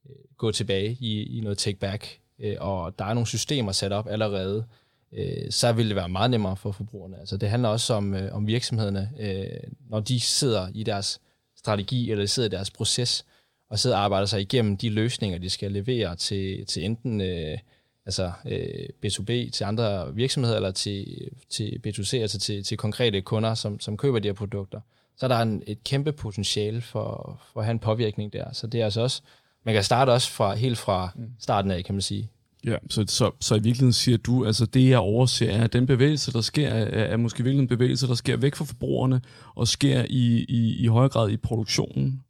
[0.06, 4.08] øh, gå tilbage i, i noget take-back, øh, og der er nogle systemer sat op
[4.10, 4.66] allerede,
[5.12, 7.20] øh, så vil det være meget nemmere for forbrugerne.
[7.20, 11.22] Altså det handler også om, øh, om virksomhederne, øh, når de sidder i deres
[11.58, 13.26] strategi, eller de sidder i deres proces,
[13.70, 17.58] og sidder og arbejder sig igennem de løsninger, de skal levere til, til enten øh,
[18.06, 23.54] altså, øh, B2B, til andre virksomheder, eller til, til B2C, altså til, til konkrete kunder,
[23.54, 24.80] som, som køber de her produkter.
[25.18, 28.54] Så er der en, et kæmpe potentiale for, for at have en påvirkning der.
[28.54, 29.22] Så det er altså også
[29.66, 31.24] man kan starte også fra, helt fra mm.
[31.40, 32.30] starten af, kan man sige.
[32.66, 35.86] Ja, så, så, så i virkeligheden siger du, altså det jeg overser, er, at den
[35.86, 39.22] bevægelse, der sker, er, er måske virkelig en bevægelse, der sker væk fra forbrugerne,
[39.56, 42.24] og sker i, i, i højere grad i produktionen?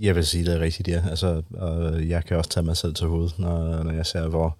[0.00, 1.02] Jeg vil sige, det er rigtigt, ja.
[1.10, 4.58] Altså, og jeg kan også tage mig selv til hovedet, når, når jeg ser, hvor,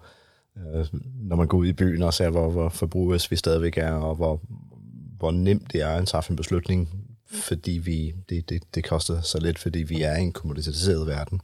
[0.57, 0.85] øh,
[1.21, 4.15] når man går ud i byen og ser, hvor, hvor forbruges vi stadigvæk er, og
[4.15, 4.41] hvor,
[5.17, 6.89] hvor nemt det er at træffe en beslutning
[7.33, 11.41] fordi vi, det, det, det koster så lidt, fordi vi er i en kommoditiseret verden.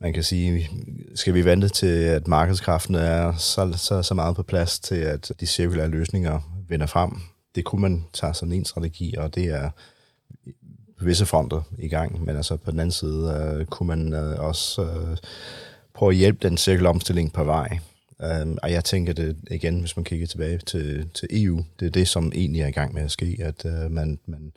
[0.00, 0.70] Man kan sige,
[1.14, 5.32] skal vi vente til, at markedskraften er så, så, så meget på plads til, at
[5.40, 7.12] de cirkulære løsninger vinder frem?
[7.54, 9.70] Det kunne man tage som en strategi, og det er
[11.00, 14.38] på visse fronter i gang, men altså på den anden side øh, kunne man øh,
[14.38, 15.16] også øh,
[15.94, 17.78] prøve at hjælpe den cirkulære omstilling på vej.
[18.42, 21.90] Um, og jeg tænker det igen, hvis man kigger tilbage til, til EU, det er
[21.90, 24.52] det, som egentlig er i gang med at ske, at uh, man, man,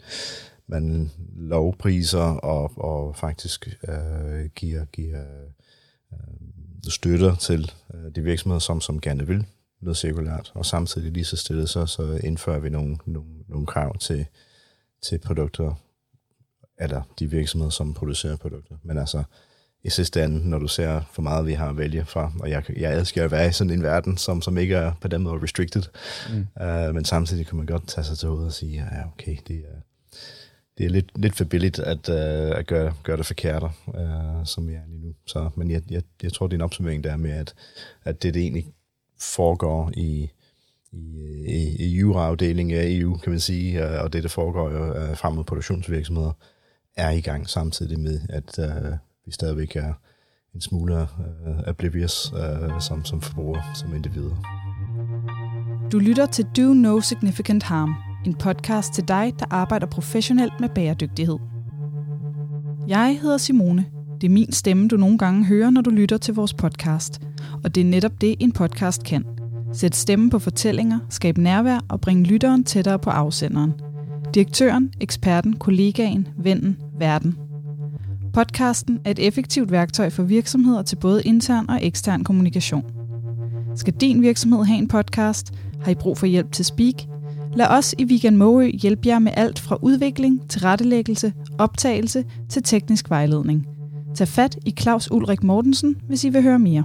[0.67, 5.23] man lovpriser og, og faktisk uh, giver, giver
[6.11, 6.17] uh,
[6.89, 9.45] støtter til uh, de virksomheder, som, som gerne vil
[9.81, 13.97] noget cirkulært, og samtidig lige så stillet så, så indfører vi nogle, nogle, nogle krav
[13.97, 14.25] til,
[15.01, 15.75] til produkter,
[16.79, 18.75] eller de virksomheder, som producerer produkter.
[18.83, 19.23] Men altså,
[19.83, 22.31] i sidste ende, når du ser for meget, vi har at vælge fra.
[22.39, 25.07] Og jeg, jeg elsker at være i sådan en verden, som, som ikke er på
[25.07, 25.83] den måde restricted.
[26.29, 26.47] Mm.
[26.61, 29.55] Uh, men samtidig kan man godt tage sig til hovedet og sige, ja, okay, det
[29.55, 29.81] er,
[30.77, 34.67] det er lidt, lidt for billigt at, uh, at gøre, gøre det forkert, uh, som
[34.67, 35.13] vi er lige nu.
[35.25, 37.53] Så, men jeg, jeg, jeg tror, det er en opsummering der med, at,
[38.03, 38.65] at det, det egentlig
[39.19, 40.29] foregår i,
[40.91, 40.97] i,
[41.47, 45.43] i, i juraafdelingen af EU, kan man sige, og det, der foregår jo frem mod
[45.43, 46.31] produktionsvirksomheder,
[46.97, 48.91] er i gang samtidig med, at øh,
[49.25, 49.93] vi stadigvæk er
[50.55, 51.07] en smule øh,
[51.67, 54.35] oblivious øh, som, som forbrugere, som individer.
[55.91, 60.69] Du lytter til Do No Significant Harm, en podcast til dig, der arbejder professionelt med
[60.69, 61.37] bæredygtighed.
[62.87, 63.85] Jeg hedder Simone.
[64.21, 67.21] Det er min stemme, du nogle gange hører, når du lytter til vores podcast.
[67.63, 69.25] Og det er netop det, en podcast kan.
[69.73, 73.73] Sæt stemme på fortællinger, skabe nærvær og bringe lytteren tættere på afsenderen.
[74.33, 77.37] Direktøren, eksperten, kollegaen, vennen, verden.
[78.33, 82.83] Podcasten er et effektivt værktøj for virksomheder til både intern og ekstern kommunikation.
[83.75, 85.53] Skal din virksomhed have en podcast?
[85.81, 86.93] Har I brug for hjælp til speak?
[87.55, 93.09] Lad os i Weekend Måø hjælpe jer med alt fra udvikling, tilrettelæggelse, optagelse til teknisk
[93.09, 93.67] vejledning.
[94.15, 96.83] Tag fat i Claus Ulrik Mortensen, hvis I vil høre mere.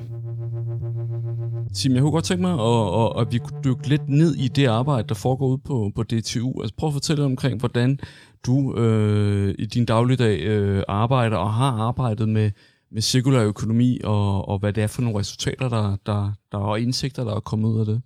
[1.74, 4.48] Tim, jeg kunne godt tænke mig, at, at, at vi kunne dykke lidt ned i
[4.48, 6.60] det arbejde, der foregår ude på, på DTU.
[6.60, 7.98] Altså prøv at fortælle omkring, hvordan
[8.46, 12.50] du øh, i din dagligdag øh, arbejder og har arbejdet med,
[12.90, 16.76] med cirkulær økonomi, og, og hvad det er for nogle resultater, der, der, der er
[16.76, 18.02] indsigter, der er kommet ud af det.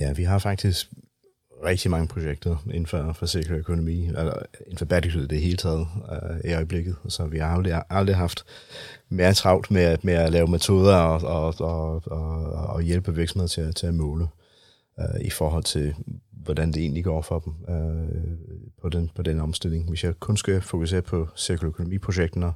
[0.00, 0.90] Ja, vi har faktisk
[1.64, 5.86] rigtig mange projekter inden for, for cirkulær økonomi, eller inden for bæredygtighed det hele taget
[6.12, 6.96] øh, i øjeblikket.
[7.08, 8.44] Så vi har aldrig, aldrig haft
[9.08, 13.74] mere travlt med, med at lave metoder og, og, og, og, og hjælpe virksomheder til,
[13.74, 14.26] til at måle
[15.00, 15.94] øh, i forhold til,
[16.30, 18.36] hvordan det egentlig går for dem øh,
[18.82, 19.88] på, den, på den omstilling.
[19.88, 22.52] Hvis jeg kun skal fokusere på cirkulær økonomi-projekterne,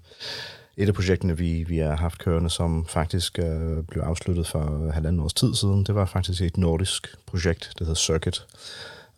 [0.77, 5.23] et af projekterne, vi, vi har haft kørende, som faktisk øh, blev afsluttet for halvanden
[5.23, 8.47] års tid siden, det var faktisk et nordisk projekt, der hedder Circuit.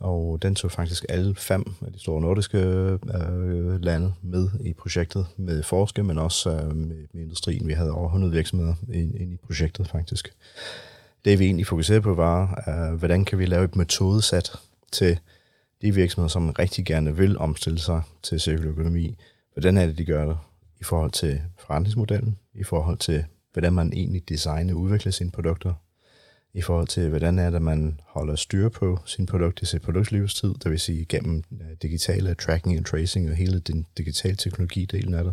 [0.01, 5.27] Og den tog faktisk alle fem af de store nordiske øh, lande med i projektet,
[5.37, 7.69] med forske, men også øh, med, med industrien.
[7.69, 10.33] Vi havde over 100 virksomheder ind, ind i projektet faktisk.
[11.25, 14.53] Det vi egentlig fokuserede på var, øh, hvordan kan vi lave et metodesat
[14.93, 15.19] til
[15.83, 19.17] de virksomheder, som rigtig gerne vil omstille sig til cirkulær økonomi.
[19.53, 20.37] Hvordan er det, de gør det?
[20.81, 25.75] I forhold til forretningsmodellen, i forhold til, hvordan man egentlig designer og udvikler sine produkter,
[26.55, 30.55] i forhold til, hvordan er det, man holder styr på sin produkt i sit produktlivstid,
[30.55, 35.25] det vil sige gennem øh, digitale tracking og tracing og hele den digitale teknologi-delen af
[35.25, 35.33] det.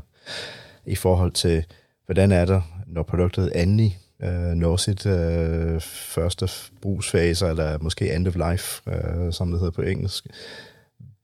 [0.85, 1.65] I forhold til,
[2.05, 6.49] hvordan er det, når produktet endelig øh, når sit øh, første
[6.81, 10.27] brugsfase, eller måske end of life, øh, som det hedder på engelsk,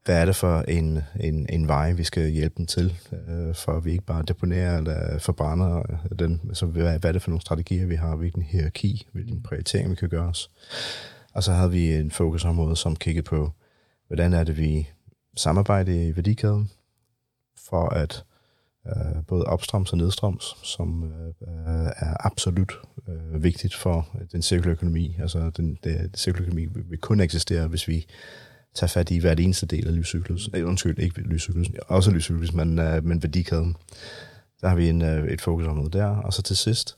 [0.06, 3.72] hvad er det for en, en, en vej, vi skal hjælpe dem til, øh, for
[3.72, 6.42] at vi ikke bare deponerer eller forbrænder den.
[6.54, 9.96] Så hvad, hvad er det for nogle strategier, vi har, hvilken hierarki, hvilken prioritering vi
[9.96, 10.52] kan gøre os.
[11.34, 13.52] Og så havde vi en fokusområde, som kiggede på,
[14.08, 14.90] hvordan er det, vi
[15.38, 16.72] samarbejder i værdikæden,
[17.68, 18.24] for at
[18.88, 22.74] øh, både opstrøms og nedstrøms, som øh, er absolut
[23.08, 25.18] øh, vigtigt for den cirkulære økonomi.
[25.20, 28.06] Altså den, den cirkulære økonomi vil kun eksistere, hvis vi
[28.74, 30.50] tage fat i hvert eneste del af livscyklus.
[30.54, 33.76] Øh, undskyld, ikke livscyklus, også livscyklus, men, øh, men værdikæden.
[34.62, 36.06] Der har vi en, øh, et fokusområde der.
[36.06, 36.98] Og så til sidst,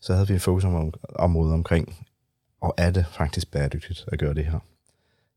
[0.00, 2.06] så havde vi et fokusområde omkring,
[2.60, 4.58] og er det faktisk bæredygtigt at gøre det her?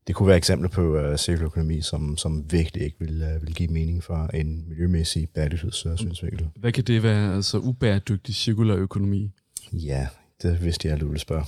[0.06, 3.54] Det kunne være eksempler på uh, cirkulær økonomi, som, som virkelig ikke vil, uh, vil
[3.54, 6.48] give mening for en miljømæssig bæredygtighedssynsvinkel.
[6.56, 9.30] Hvad kan det være, altså ubæredygtig cirkulær økonomi?
[9.72, 10.06] Ja,
[10.42, 11.44] det vidste jeg, at du ville spørge.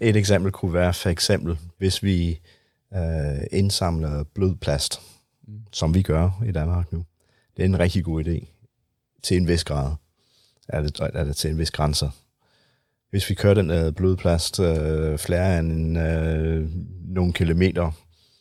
[0.08, 2.40] et eksempel kunne være for eksempel, hvis vi
[2.94, 5.00] øh, indsamler blød plast,
[5.46, 5.60] mm.
[5.72, 7.04] som vi gør i Danmark nu.
[7.56, 8.46] Det er en rigtig god idé.
[9.22, 9.92] Til en vis grad.
[10.68, 12.10] Er det, er det til en vis grænser.
[13.10, 16.68] Hvis vi kører den øh, blodplast øh, flere end øh,
[17.14, 17.90] nogle kilometer,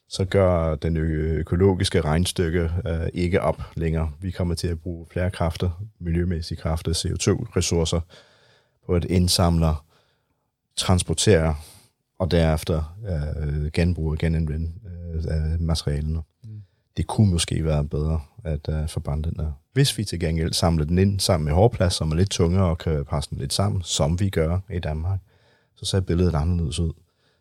[0.09, 4.11] så gør den økologiske regnstykke øh, ikke op længere.
[4.21, 7.99] Vi kommer til at bruge flere kræfter, miljømæssige kræfter, CO2-ressourcer,
[8.85, 9.73] på at indsamle,
[10.75, 11.55] transportere
[12.19, 14.71] og derefter øh, genbruge og genanvende
[15.15, 16.21] øh, materialerne.
[16.43, 16.61] Mm.
[16.97, 19.51] Det kunne måske være bedre at øh, forbrænde den der.
[19.73, 22.77] Hvis vi til gengæld samler den ind sammen med hårplads, som er lidt tungere og
[22.77, 25.19] kan passe den lidt sammen, som vi gør i Danmark,
[25.75, 26.93] så ser billedet anderledes ud.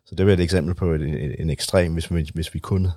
[0.05, 2.87] Så det var et eksempel på et, en, en ekstrem, hvis vi, hvis vi kun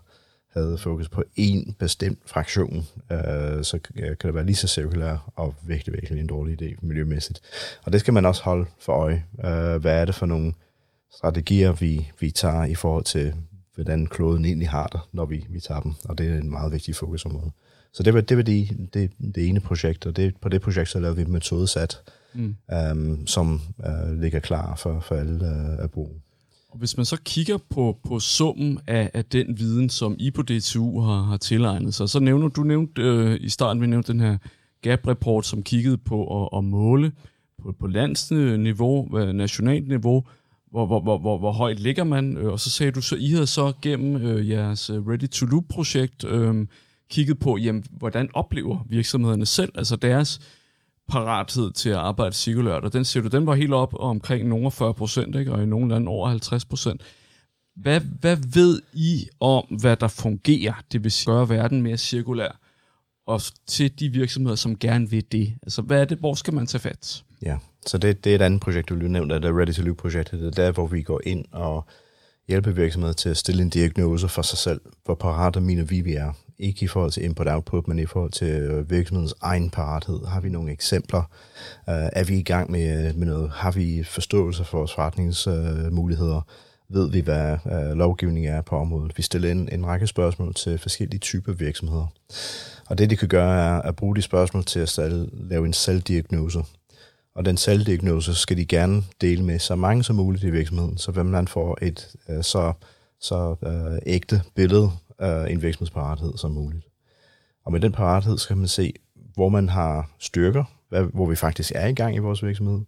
[0.52, 5.54] havde fokus på én bestemt fraktion, øh, så kan det være lige så cirkulær og
[5.62, 7.40] virkelig, virkelig en dårlig idé miljømæssigt.
[7.82, 9.24] Og det skal man også holde for øje.
[9.44, 10.52] Øh, hvad er det for nogle
[11.16, 13.34] strategier, vi, vi tager i forhold til,
[13.74, 15.92] hvordan kloden egentlig har det, når vi, vi tager dem.
[16.04, 17.50] Og det er en meget vigtig fokusområde.
[17.92, 20.88] Så det var det, var det, det, det ene projekt, og det, på det projekt
[20.88, 21.98] så lavede vi et metodesat,
[22.34, 22.56] mm.
[22.92, 26.20] um, som uh, ligger klar for, for alle uh, at bruge.
[26.70, 30.42] Og hvis man så kigger på, på summen af, af den viden, som I på
[30.42, 34.20] DTU har, har tilegnet sig, så nævner du nævnte øh, i starten, vi nævnte den
[34.20, 34.38] her
[34.82, 37.12] GAP-rapport, som kiggede på at, at måle
[37.62, 40.24] på, på landsniveau, øh, nationalt niveau,
[40.70, 43.30] hvor, hvor, hvor, hvor, hvor højt ligger man, øh, og så sagde du så, I
[43.30, 46.66] havde så gennem øh, jeres øh, Ready to Loop-projekt øh,
[47.10, 50.40] kigget på, jamen, hvordan oplever virksomhederne selv, altså deres
[51.08, 54.70] parathed til at arbejde cirkulært, og den siger du, den var helt op omkring nogle
[54.70, 57.02] 40 procent, og i nogle lande over 50 procent.
[57.76, 62.60] Hvad, hvad ved I om, hvad der fungerer, det vil sige gøre verden mere cirkulær,
[63.26, 65.54] og til de virksomheder, som gerne vil det?
[65.62, 67.24] Altså, hvad er det, hvor skal man tage fat?
[67.42, 69.82] Ja, så det, det er et andet projekt, du lige nævnte, det er Ready to
[69.82, 70.40] Loop-projektet.
[70.40, 71.84] Det er der, hvor vi går ind og
[72.48, 74.80] hjælper virksomheder til at stille en diagnose for sig selv.
[75.04, 76.32] Hvor parate mine vi, vi er.
[76.58, 80.26] Ikke i forhold til input-output, men i forhold til øh, virksomhedens egen parathed.
[80.26, 81.18] Har vi nogle eksempler?
[81.88, 83.50] Uh, er vi i gang med, øh, med noget?
[83.50, 86.36] Har vi forståelse for vores forretningsmuligheder?
[86.36, 89.12] Uh, ved vi, hvad uh, lovgivning er på området?
[89.16, 92.06] Vi stiller en, en række spørgsmål til forskellige typer virksomheder.
[92.88, 94.98] Og det, de kan gøre, er at bruge de spørgsmål til at
[95.32, 96.62] lave en selvdiagnose
[97.34, 101.12] og den selvdiagnose skal de gerne dele med så mange som muligt i virksomheden, så
[101.12, 102.72] hvem man får et øh, så,
[103.20, 106.86] så øh, ægte billede af en virksomhedsparathed som muligt.
[107.64, 108.92] Og med den parathed skal man se,
[109.34, 112.80] hvor man har styrker, hvad, hvor vi faktisk er i gang i vores virksomhed,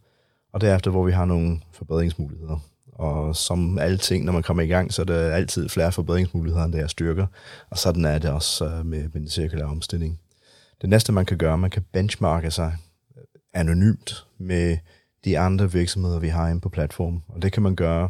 [0.53, 2.59] og derefter, hvor vi har nogle forbedringsmuligheder.
[2.93, 6.73] Og som alting, når man kommer i gang, så er der altid flere forbedringsmuligheder, end
[6.73, 7.27] der er styrker.
[7.71, 10.21] Og sådan er det også øh, med, med den cirkulære omstilling.
[10.81, 12.77] Det næste, man kan gøre, man kan benchmarke sig
[13.55, 14.79] anonymt med
[15.25, 17.23] de andre virksomheder, vi har inde på platformen.
[17.29, 18.09] Og det kan man gøre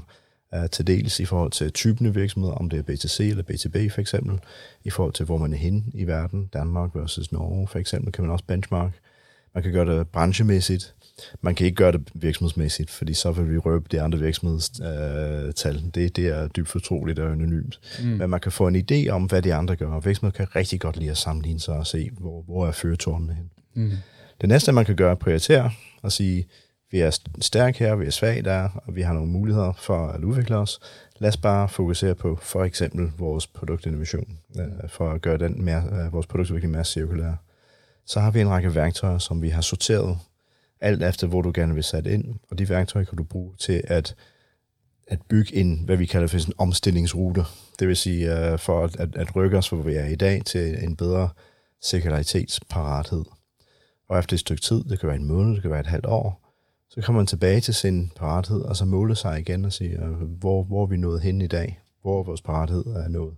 [0.57, 3.93] uh, til dels i forhold til typen af virksomheder, om det er BTC eller BTB
[3.93, 4.41] for eksempel,
[4.85, 8.25] i forhold til, hvor man er henne i verden, Danmark versus Norge for eksempel, kan
[8.25, 8.93] man også benchmark.
[9.55, 10.95] Man kan gøre det branchemæssigt.
[11.41, 15.77] Man kan ikke gøre det virksomhedsmæssigt, fordi så vil vi røbe de andre virksomhedstal.
[15.77, 17.81] Uh, det, det er dybt fortroligt og anonymt.
[18.03, 18.09] Mm.
[18.09, 20.01] Men man kan få en idé om, hvad de andre gør.
[20.01, 23.51] Virksomheder kan rigtig godt lide at sammenligne sig og se, hvor, hvor er føretårnene hen.
[23.75, 23.93] Mm.
[24.41, 25.71] Det næste, man kan gøre, er at prioritere
[26.03, 26.47] og sige,
[26.91, 30.25] vi er stærke her, vi er svage der, og vi har nogle muligheder for at
[30.25, 30.81] udvikle os.
[31.19, 35.85] Lad os bare fokusere på for eksempel vores produktinnovation, øh, for at gøre den mere,
[35.93, 37.33] øh, vores produktudvikling mere cirkulær.
[38.07, 40.19] Så har vi en række værktøjer, som vi har sorteret
[40.81, 43.83] alt efter, hvor du gerne vil sætte ind, og de værktøjer kan du bruge til
[43.85, 44.15] at,
[45.07, 47.45] at bygge en, hvad vi kalder for en omstillingsrute.
[47.79, 50.43] Det vil sige, uh, for at, at, at rykke os, hvor vi er i dag,
[50.45, 51.29] til en bedre
[51.83, 53.25] cirkularitetsparathed.
[54.13, 56.07] Og efter et stykke tid, det kan være en måned, det kan være et halvt
[56.07, 56.49] år,
[56.91, 59.99] så kommer man tilbage til sin parathed, og så måle sig igen og sige,
[60.41, 61.81] hvor, hvor er vi nået hen i dag?
[62.03, 63.35] Hvor er vores parathed er nået?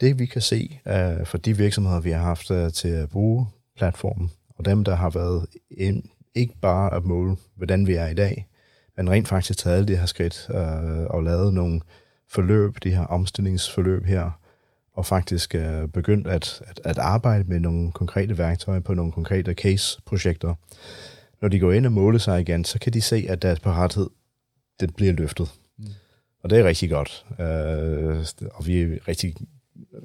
[0.00, 3.46] Det vi kan se uh, for de virksomheder, vi har haft uh, til at bruge
[3.76, 6.02] platformen, og dem, der har været ind,
[6.34, 8.46] ikke bare at måle, hvordan vi er i dag,
[8.96, 11.80] men rent faktisk taget alle de her skridt uh, og lavet nogle
[12.28, 14.39] forløb, de her omstillingsforløb her,
[15.00, 19.54] og faktisk er begyndt at, at, at arbejde med nogle konkrete værktøjer på nogle konkrete
[19.54, 20.54] case-projekter.
[21.42, 24.10] Når de går ind og måler sig igen, så kan de se, at deres parathed
[24.80, 25.48] det bliver løftet.
[25.78, 25.84] Mm.
[26.42, 27.26] Og det er rigtig godt.
[27.30, 29.34] Uh, og vi er rigtig,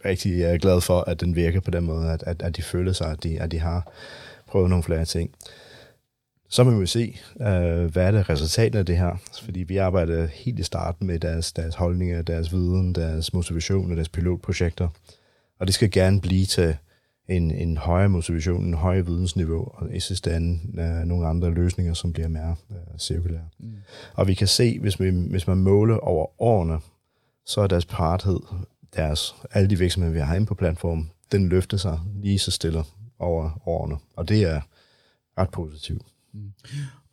[0.06, 3.12] rigtig glade for, at den virker på den måde, at, at, at de føler sig,
[3.12, 3.92] at de, at de har
[4.48, 5.32] prøvet nogle flere ting.
[6.56, 7.46] Så må vi se, uh,
[7.86, 9.16] hvad er det resultatet af det her.
[9.44, 13.96] Fordi vi arbejder helt i starten med deres, deres holdninger, deres viden, deres motivation og
[13.96, 14.88] deres pilotprojekter.
[15.60, 16.78] Og det skal gerne blive til
[17.28, 21.94] en, en højere motivation, en højere vidensniveau, og i sidste ende uh, nogle andre løsninger,
[21.94, 23.50] som bliver mere uh, cirkulære.
[23.60, 23.74] Mm.
[24.14, 26.80] Og vi kan se, hvis, vi, hvis man måler over årene,
[27.46, 28.40] så er deres parathed,
[28.96, 32.84] deres, alle de virksomheder, vi har inde på platformen, den løfter sig lige så stille
[33.20, 33.96] over årene.
[34.16, 34.62] Og det er
[35.38, 36.02] ret positivt.
[36.36, 36.52] Mm.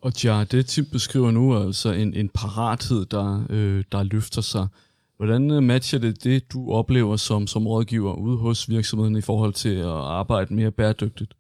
[0.01, 4.41] Og ja, det Tim beskriver nu er altså en, en parathed, der, øh, der løfter
[4.41, 4.67] sig.
[5.17, 9.53] Hvordan øh, matcher det det, du oplever som, som rådgiver ude hos virksomheden i forhold
[9.53, 11.33] til at arbejde mere bæredygtigt?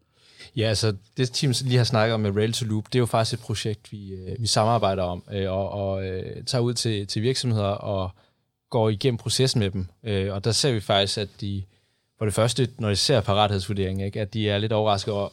[0.57, 3.07] Ja, altså det team lige har snakket om med Rail to Loop, det er jo
[3.07, 7.07] faktisk et projekt, vi, øh, vi samarbejder om, øh, og, og øh, tager ud til,
[7.07, 8.11] til virksomheder og
[8.71, 9.87] går igennem processen med dem.
[10.05, 11.63] Øh, og der ser vi faktisk, at de,
[12.19, 15.29] for det første, når de ser parathedsvurderingen, ikke, at de er lidt overrasket over,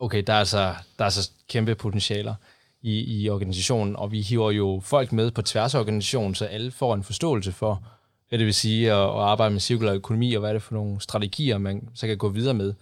[0.00, 2.34] okay, der er altså, der er altså kæmpe potentialer
[2.82, 6.70] i, i organisationen, og vi hiver jo folk med på tværs af organisationen, så alle
[6.70, 7.82] får en forståelse for,
[8.28, 10.74] hvad det vil sige at, at arbejde med cirkulær økonomi, og hvad er det for
[10.74, 12.74] nogle strategier, man så kan gå videre med.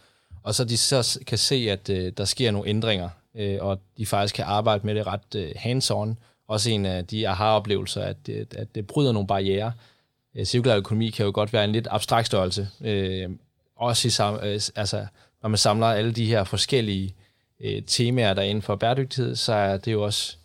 [0.43, 4.07] Og så de så kan se, at uh, der sker nogle ændringer, uh, og de
[4.07, 6.15] faktisk kan arbejde med det ret uh, hands-on.
[6.49, 9.73] Også en af de aha-oplevelser, at, at, at det bryder nogle barriere.
[10.39, 13.33] Uh, cirkulær økonomi kan jo godt være en lidt abstrakt størrelse, uh,
[13.77, 15.07] også i, uh, altså,
[15.43, 17.15] når man samler alle de her forskellige
[17.61, 20.37] øh, temaer, der er inden for bæredygtighed, så er det jo også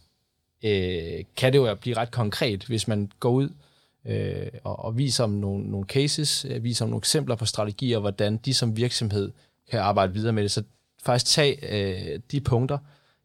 [0.63, 3.49] øh, kan det jo blive ret konkret, hvis man går ud
[4.05, 7.99] øh, og, og viser om nogle, nogle cases, øh, viser om nogle eksempler på strategier,
[7.99, 9.31] hvordan de som virksomhed
[9.71, 10.51] kan arbejde videre med det.
[10.51, 10.63] Så
[11.03, 12.77] faktisk tag øh, de punkter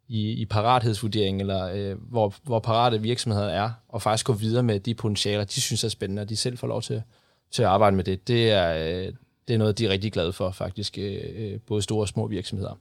[0.09, 4.81] i, i parathedsvurderingen, eller øh, hvor, hvor parate virksomheder er, og faktisk gå videre med
[4.81, 7.03] de potentialer, de synes er spændende, og de selv får lov til,
[7.51, 8.29] til at arbejde med det.
[8.29, 9.13] Det er, øh,
[9.49, 12.27] det er noget, de er rigtig glade for, faktisk, øh, øh både store og små
[12.27, 12.79] virksomheder.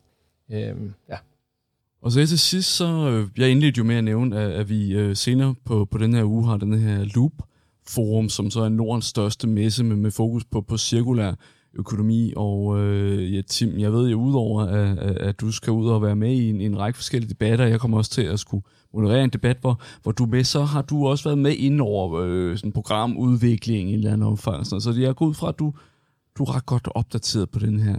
[0.51, 0.75] Øh,
[1.09, 1.17] ja.
[2.01, 4.93] Og så til sidst, så øh, jeg indledte jo med at nævne, at, at vi
[4.93, 7.31] øh, senere på, på den her uge har den her Loop
[7.87, 11.33] Forum, som så er Nordens største messe med, med fokus på, på cirkulær
[11.73, 12.33] økonomi.
[12.35, 16.15] Og øh, ja, Tim, jeg ved jo udover, at, at, du skal ud og være
[16.15, 18.63] med i en, en række forskellige debatter, jeg kommer også til at skulle
[18.93, 22.21] moderere en debat, hvor, hvor du med, så har du også været med ind over
[22.25, 24.65] øh, sådan programudvikling i en eller anden omfang.
[24.65, 25.73] Så jeg går ud fra, at du,
[26.37, 27.95] du er ret godt opdateret på den her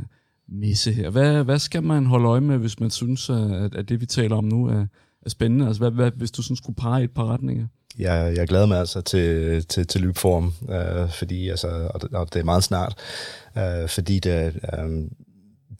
[0.49, 1.11] messe her.
[1.11, 4.37] Hvad, hvad skal man holde øje med, hvis man synes, at, at det, vi taler
[4.37, 4.87] om nu, er,
[5.23, 5.67] er spændende?
[5.67, 7.67] Altså, hvad, hvad, hvis du sådan skulle pege et par retninger?
[7.99, 12.33] Jeg, jeg glæder mig altså til, til, til løbform, øh, fordi, altså, og, det, og
[12.33, 12.95] det er meget snart,
[13.59, 14.89] øh, fordi det, øh,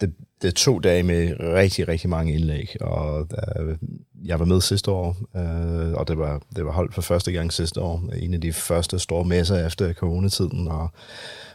[0.01, 3.29] det, det er to dage med rigtig, rigtig mange indlæg, og
[3.59, 3.77] øh,
[4.25, 7.53] jeg var med sidste år, øh, og det var, det var holdt for første gang
[7.53, 10.89] sidste år, en af de første store messer efter coronatiden, og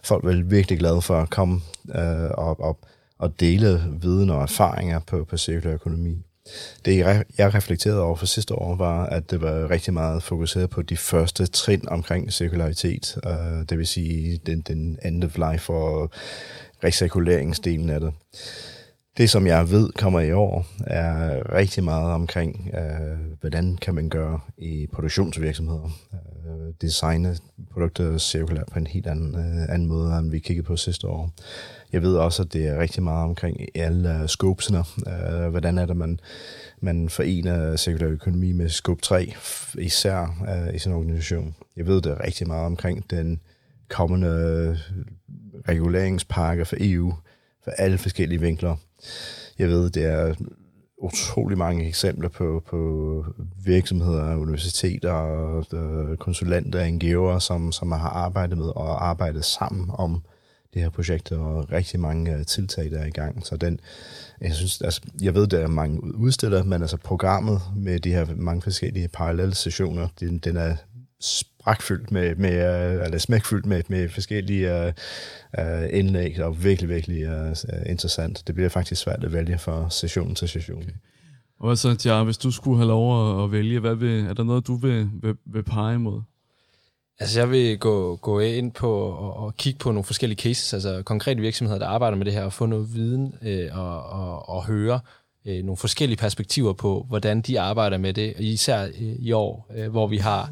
[0.04, 1.62] folk var virkelig glade for at komme
[1.96, 2.78] øh, op, op
[3.18, 6.18] og dele viden og erfaringer på, på cirkulær økonomi.
[6.86, 6.98] Det,
[7.38, 10.98] jeg reflekterede over for sidste år, var, at det var rigtig meget fokuseret på de
[10.98, 13.18] første trin omkring cirkularitet.
[13.26, 16.12] øh, det vil sige den, den end of life og
[16.84, 18.14] recirkuleringsdelen af det.
[19.18, 24.10] Det, som jeg ved kommer i år, er rigtig meget omkring, øh, hvordan kan man
[24.10, 25.90] gøre i produktionsvirksomheder.
[26.14, 27.38] Øh, designe
[27.72, 31.32] produkter cirkulært på en helt anden, øh, anden måde, end vi kiggede på sidste år.
[31.92, 34.84] Jeg ved også, at det er rigtig meget omkring alle uh, scopesene.
[35.08, 36.20] Øh, hvordan er det, man,
[36.82, 39.34] man forener cirkulær økonomi med scope 3,
[39.78, 41.56] især øh, i sin organisation.
[41.78, 43.40] Jeg ved, det rigtig meget omkring den
[43.90, 44.78] kommende øh,
[45.70, 47.14] reguleringspakke for EU,
[47.64, 48.76] for alle forskellige vinkler.
[49.60, 50.34] Jeg ved, det er
[51.04, 53.26] utrolig mange eksempler på, på
[53.66, 55.66] virksomheder, universiteter, og
[56.20, 60.22] konsulenter og NGO'er, som, som har arbejdet med og arbejdet sammen om
[60.74, 63.46] det her projekt, og rigtig mange øh, tiltag, der er i gang.
[63.46, 63.80] Så den,
[64.42, 68.26] jeg synes, altså, jeg ved, der er mange udstillere, men altså programmet med de her
[68.36, 70.76] mange forskellige parallelle sessioner, den, den er
[71.64, 74.88] sprækfyldt med, med uh, eller smækfyldt med, med forskellige uh,
[75.64, 77.52] uh, indlæg, og virkelig, virkelig uh,
[77.86, 78.44] interessant.
[78.48, 80.78] Det bliver faktisk svært at vælge fra session til session.
[80.84, 80.92] Okay.
[81.60, 84.44] Og så, ja, hvis du skulle have lov at, at vælge, hvad vil, er der
[84.44, 86.22] noget, du vil, vil, vil pege imod?
[87.20, 91.02] Altså jeg vil gå, gå ind på og, og kigge på nogle forskellige cases, altså
[91.02, 94.66] konkrete virksomheder, der arbejder med det her, og få noget viden øh, og, og, og
[94.66, 95.00] høre
[95.46, 99.92] øh, nogle forskellige perspektiver på, hvordan de arbejder med det, især øh, i år, øh,
[99.92, 100.52] hvor vi har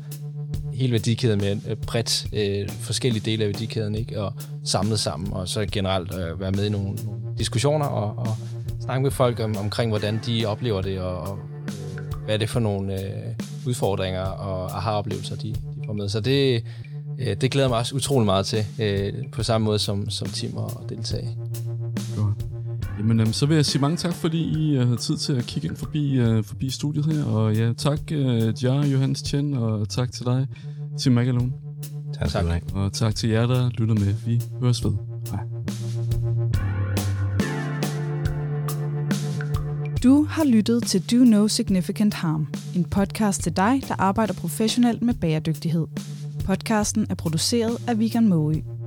[0.81, 4.21] hele værdikæden med øh, bredt øh, forskellige dele af værdikæden, ikke?
[4.21, 8.35] og samlet sammen, og så generelt øh, være med i nogle, nogle diskussioner og, og
[8.81, 12.49] snakke med folk om, omkring, hvordan de oplever det, og, og øh, hvad er det
[12.49, 13.35] for nogle øh,
[13.67, 16.09] udfordringer og aha-oplevelser, de, de får med.
[16.09, 16.63] Så det,
[17.19, 20.57] øh, det glæder mig også utrolig meget til, øh, på samme måde som, som Tim
[20.57, 21.37] og deltage.
[22.17, 22.50] Godt.
[23.01, 25.43] Jamen, øhm, så vil jeg sige mange tak, fordi I uh, har tid til at
[25.43, 27.23] kigge ind forbi, uh, forbi studiet her.
[27.23, 30.47] Og ja, tak uh, Jar, Johannes Chen, og tak til dig,
[30.99, 31.51] Tim Magalone.
[32.13, 32.61] Tak skal du have.
[32.73, 34.13] Og tak til jer, der lytter med.
[34.25, 34.91] Vi høres ved.
[35.31, 35.39] Hej.
[40.03, 45.01] Du har lyttet til Do No Significant Harm, en podcast til dig, der arbejder professionelt
[45.01, 45.87] med bæredygtighed.
[46.45, 48.80] Podcasten er produceret af Vegan Moe.